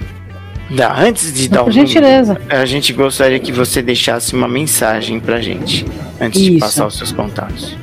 [0.69, 0.95] Dá.
[0.95, 2.35] Antes de dar o um gentileza.
[2.35, 5.85] número, a gente gostaria que você deixasse uma mensagem pra gente
[6.21, 6.51] antes Isso.
[6.51, 7.75] de passar os seus contatos.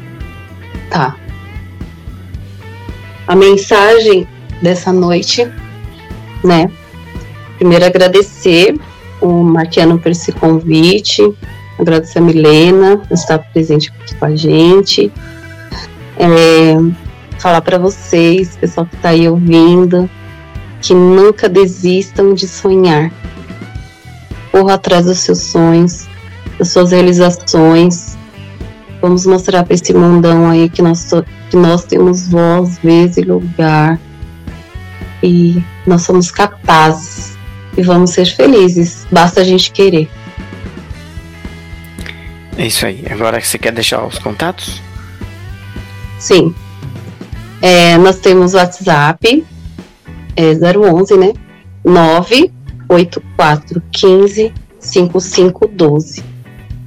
[0.88, 1.16] Tá.
[3.26, 4.26] A mensagem
[4.62, 5.50] dessa noite,
[6.44, 6.70] né?
[7.58, 8.76] Primeiro agradecer
[9.26, 11.22] o Marquiano por esse convite,
[11.78, 15.12] agradecer a Milena por estar presente aqui com a gente.
[16.18, 16.76] É,
[17.38, 20.08] falar para vocês, pessoal que está aí ouvindo,
[20.80, 23.12] que nunca desistam de sonhar.
[24.50, 26.06] Corra atrás dos seus sonhos,
[26.58, 28.16] das suas realizações.
[29.02, 31.10] Vamos mostrar para esse mundão aí que nós,
[31.50, 34.00] que nós temos voz, vez e lugar.
[35.22, 37.35] E nós somos capazes
[37.76, 39.04] e vamos ser felizes.
[39.10, 40.08] Basta a gente querer.
[42.58, 43.04] É isso aí.
[43.10, 44.80] Agora você quer deixar os contatos?
[46.18, 46.54] Sim.
[47.60, 49.44] É, nós temos o WhatsApp,
[50.34, 51.34] é 011, né?
[51.84, 56.24] 98415 5512.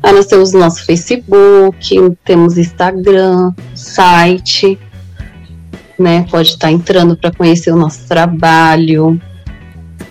[0.01, 4.79] Aí nós temos nosso Facebook, temos Instagram, site,
[5.97, 6.25] né?
[6.31, 9.19] Pode estar entrando para conhecer o nosso trabalho.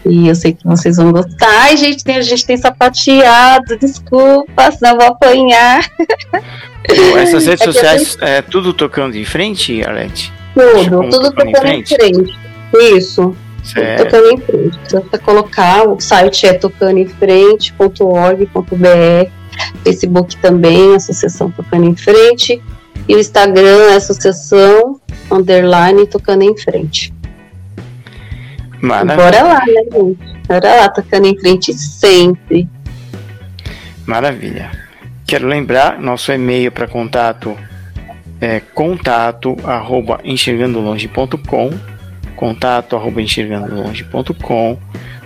[0.06, 1.48] E eu sei que vocês vão gostar.
[1.62, 5.84] Ai, gente, tem, a gente tem sapateado, desculpa, senão vou apanhar.
[7.16, 10.32] Essas redes é sociais, é tudo tocando em frente, Arlete?
[10.54, 11.94] Tudo, tudo tocando, tocando em frente.
[11.94, 12.38] Em frente.
[12.96, 13.36] Isso.
[13.64, 14.04] Certo.
[14.04, 14.78] Tocando em Frente.
[14.90, 19.30] Basta colocar, o site é tocandoemfrente.org.br,
[19.84, 22.62] Facebook também, Associação Tocando em Frente,
[23.06, 24.98] e o Instagram é Associação
[25.30, 27.12] Underline Tocando em Frente.
[28.80, 29.16] Maravilha.
[29.16, 30.18] Bora lá, né, gente?
[30.46, 32.68] Bora lá, Tocando em Frente sempre.
[34.06, 34.70] Maravilha.
[35.26, 37.56] Quero lembrar, nosso e-mail para contato
[38.40, 41.70] é contato arroba enxergandolonge.com
[42.36, 44.78] contato arroba enxergandolonge.com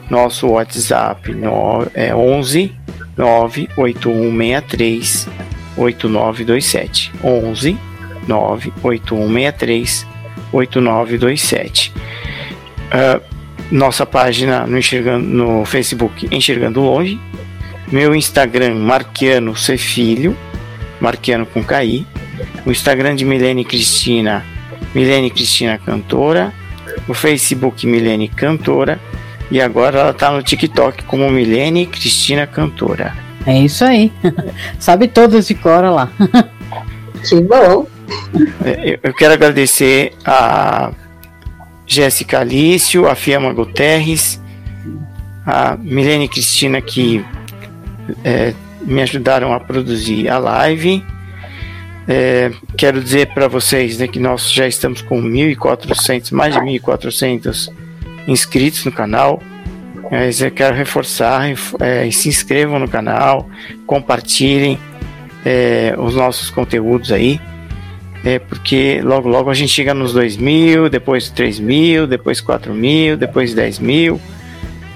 [0.09, 2.74] nosso WhatsApp no, é 11
[3.16, 5.28] 98163
[5.76, 7.78] 8927 11
[8.26, 10.07] 98163
[10.53, 11.92] 8927
[12.88, 13.20] uh,
[13.72, 17.18] nossa página no, enxergando, no Facebook Enxergando Longe
[17.90, 20.36] meu Instagram Marquiano C Filho
[21.00, 22.06] Marquiano com KI
[22.64, 24.44] o Instagram de Milene Cristina,
[24.94, 26.52] Milene Cristina Cantora,
[27.08, 29.00] o Facebook Milene Cantora
[29.50, 33.14] e agora ela tá no TikTok como Milene Cristina Cantora.
[33.46, 34.12] É isso aí.
[34.78, 36.10] Sabe todas de cor lá.
[37.28, 37.86] Que bom.
[38.64, 40.92] É, eu quero agradecer a
[41.86, 44.40] Jéssica Alício, a Fiamma Guterres,
[45.46, 47.24] a Milene Cristina que
[48.24, 51.04] é, me ajudaram a produzir a live
[52.08, 57.72] é, quero dizer para vocês né, que nós já estamos com 1.400, mais de 1.400
[58.26, 59.42] inscritos no canal.
[60.10, 63.48] Mas eu quero reforçar, é, se inscrevam no canal,
[63.86, 64.78] compartilhem
[65.44, 67.40] é, os nossos conteúdos aí,
[68.24, 72.72] é, porque logo logo a gente chega nos 2 mil, depois 3 mil, depois 4
[72.72, 74.20] mil, depois 10 mil.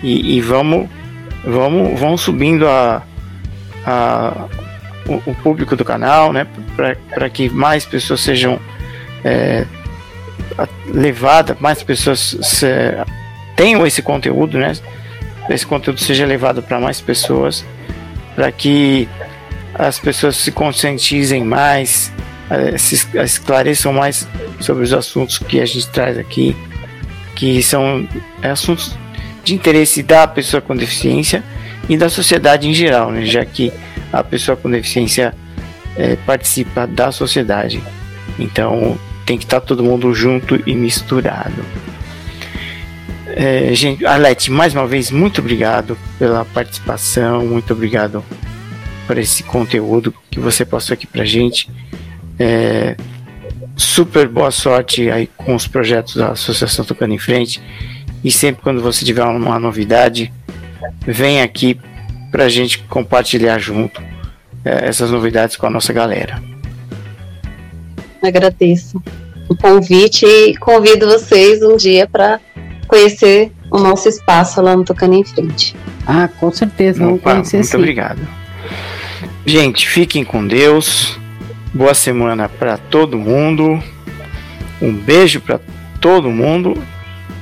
[0.02, 0.88] E, e vamos,
[1.44, 3.02] vamos, vamos subindo a,
[3.84, 4.46] a
[5.08, 6.46] o, o público do canal, né,
[7.14, 8.58] para que mais pessoas sejam
[9.24, 9.64] é,
[10.86, 12.66] levadas, mais pessoas se,
[13.54, 14.72] tenham esse conteúdo, né,
[15.48, 17.64] esse conteúdo seja levado para mais pessoas,
[18.34, 19.08] para que
[19.74, 22.12] as pessoas se conscientizem mais,
[22.50, 24.26] é, se esclareçam mais
[24.60, 26.56] sobre os assuntos que a gente traz aqui,
[27.34, 28.08] que são
[28.42, 28.96] é, assuntos
[29.44, 31.42] de interesse da pessoa com deficiência
[31.88, 33.24] e da sociedade em geral, né?
[33.24, 33.72] já que
[34.12, 35.34] a pessoa com deficiência
[35.96, 37.82] é, participa da sociedade.
[38.38, 41.64] Então tem que estar todo mundo junto e misturado.
[43.28, 48.24] É, gente, Arlete, mais uma vez, muito obrigado pela participação, muito obrigado
[49.06, 51.68] por esse conteúdo que você passou aqui pra gente.
[52.38, 52.96] É,
[53.76, 57.62] super boa sorte aí com os projetos da Associação Tocando em Frente.
[58.24, 60.32] E sempre quando você tiver uma novidade,
[61.06, 61.78] vem aqui
[62.30, 64.02] para a gente compartilhar junto
[64.64, 66.42] é, essas novidades com a nossa galera.
[68.22, 69.00] Agradeço
[69.48, 72.40] o convite e convido vocês um dia para
[72.88, 75.76] conhecer o nosso espaço lá no Tocando em Frente.
[76.06, 77.76] Ah, com certeza, vamos Opa, conhecer Muito sim.
[77.76, 78.20] obrigado.
[79.44, 81.18] Gente, fiquem com Deus.
[81.76, 83.78] Boa semana para todo mundo.
[84.80, 85.60] Um beijo para
[86.00, 86.72] todo mundo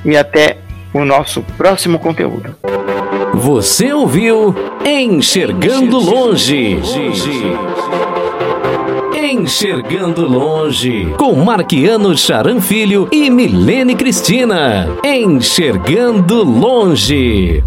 [0.03, 0.57] e até
[0.93, 2.53] o nosso próximo conteúdo.
[3.33, 4.53] Você ouviu
[4.85, 6.77] Enxergando Longe.
[9.15, 14.89] Enxergando Longe, com Marquiano Charan Filho e Milene Cristina.
[15.01, 17.63] Enxergando Longe.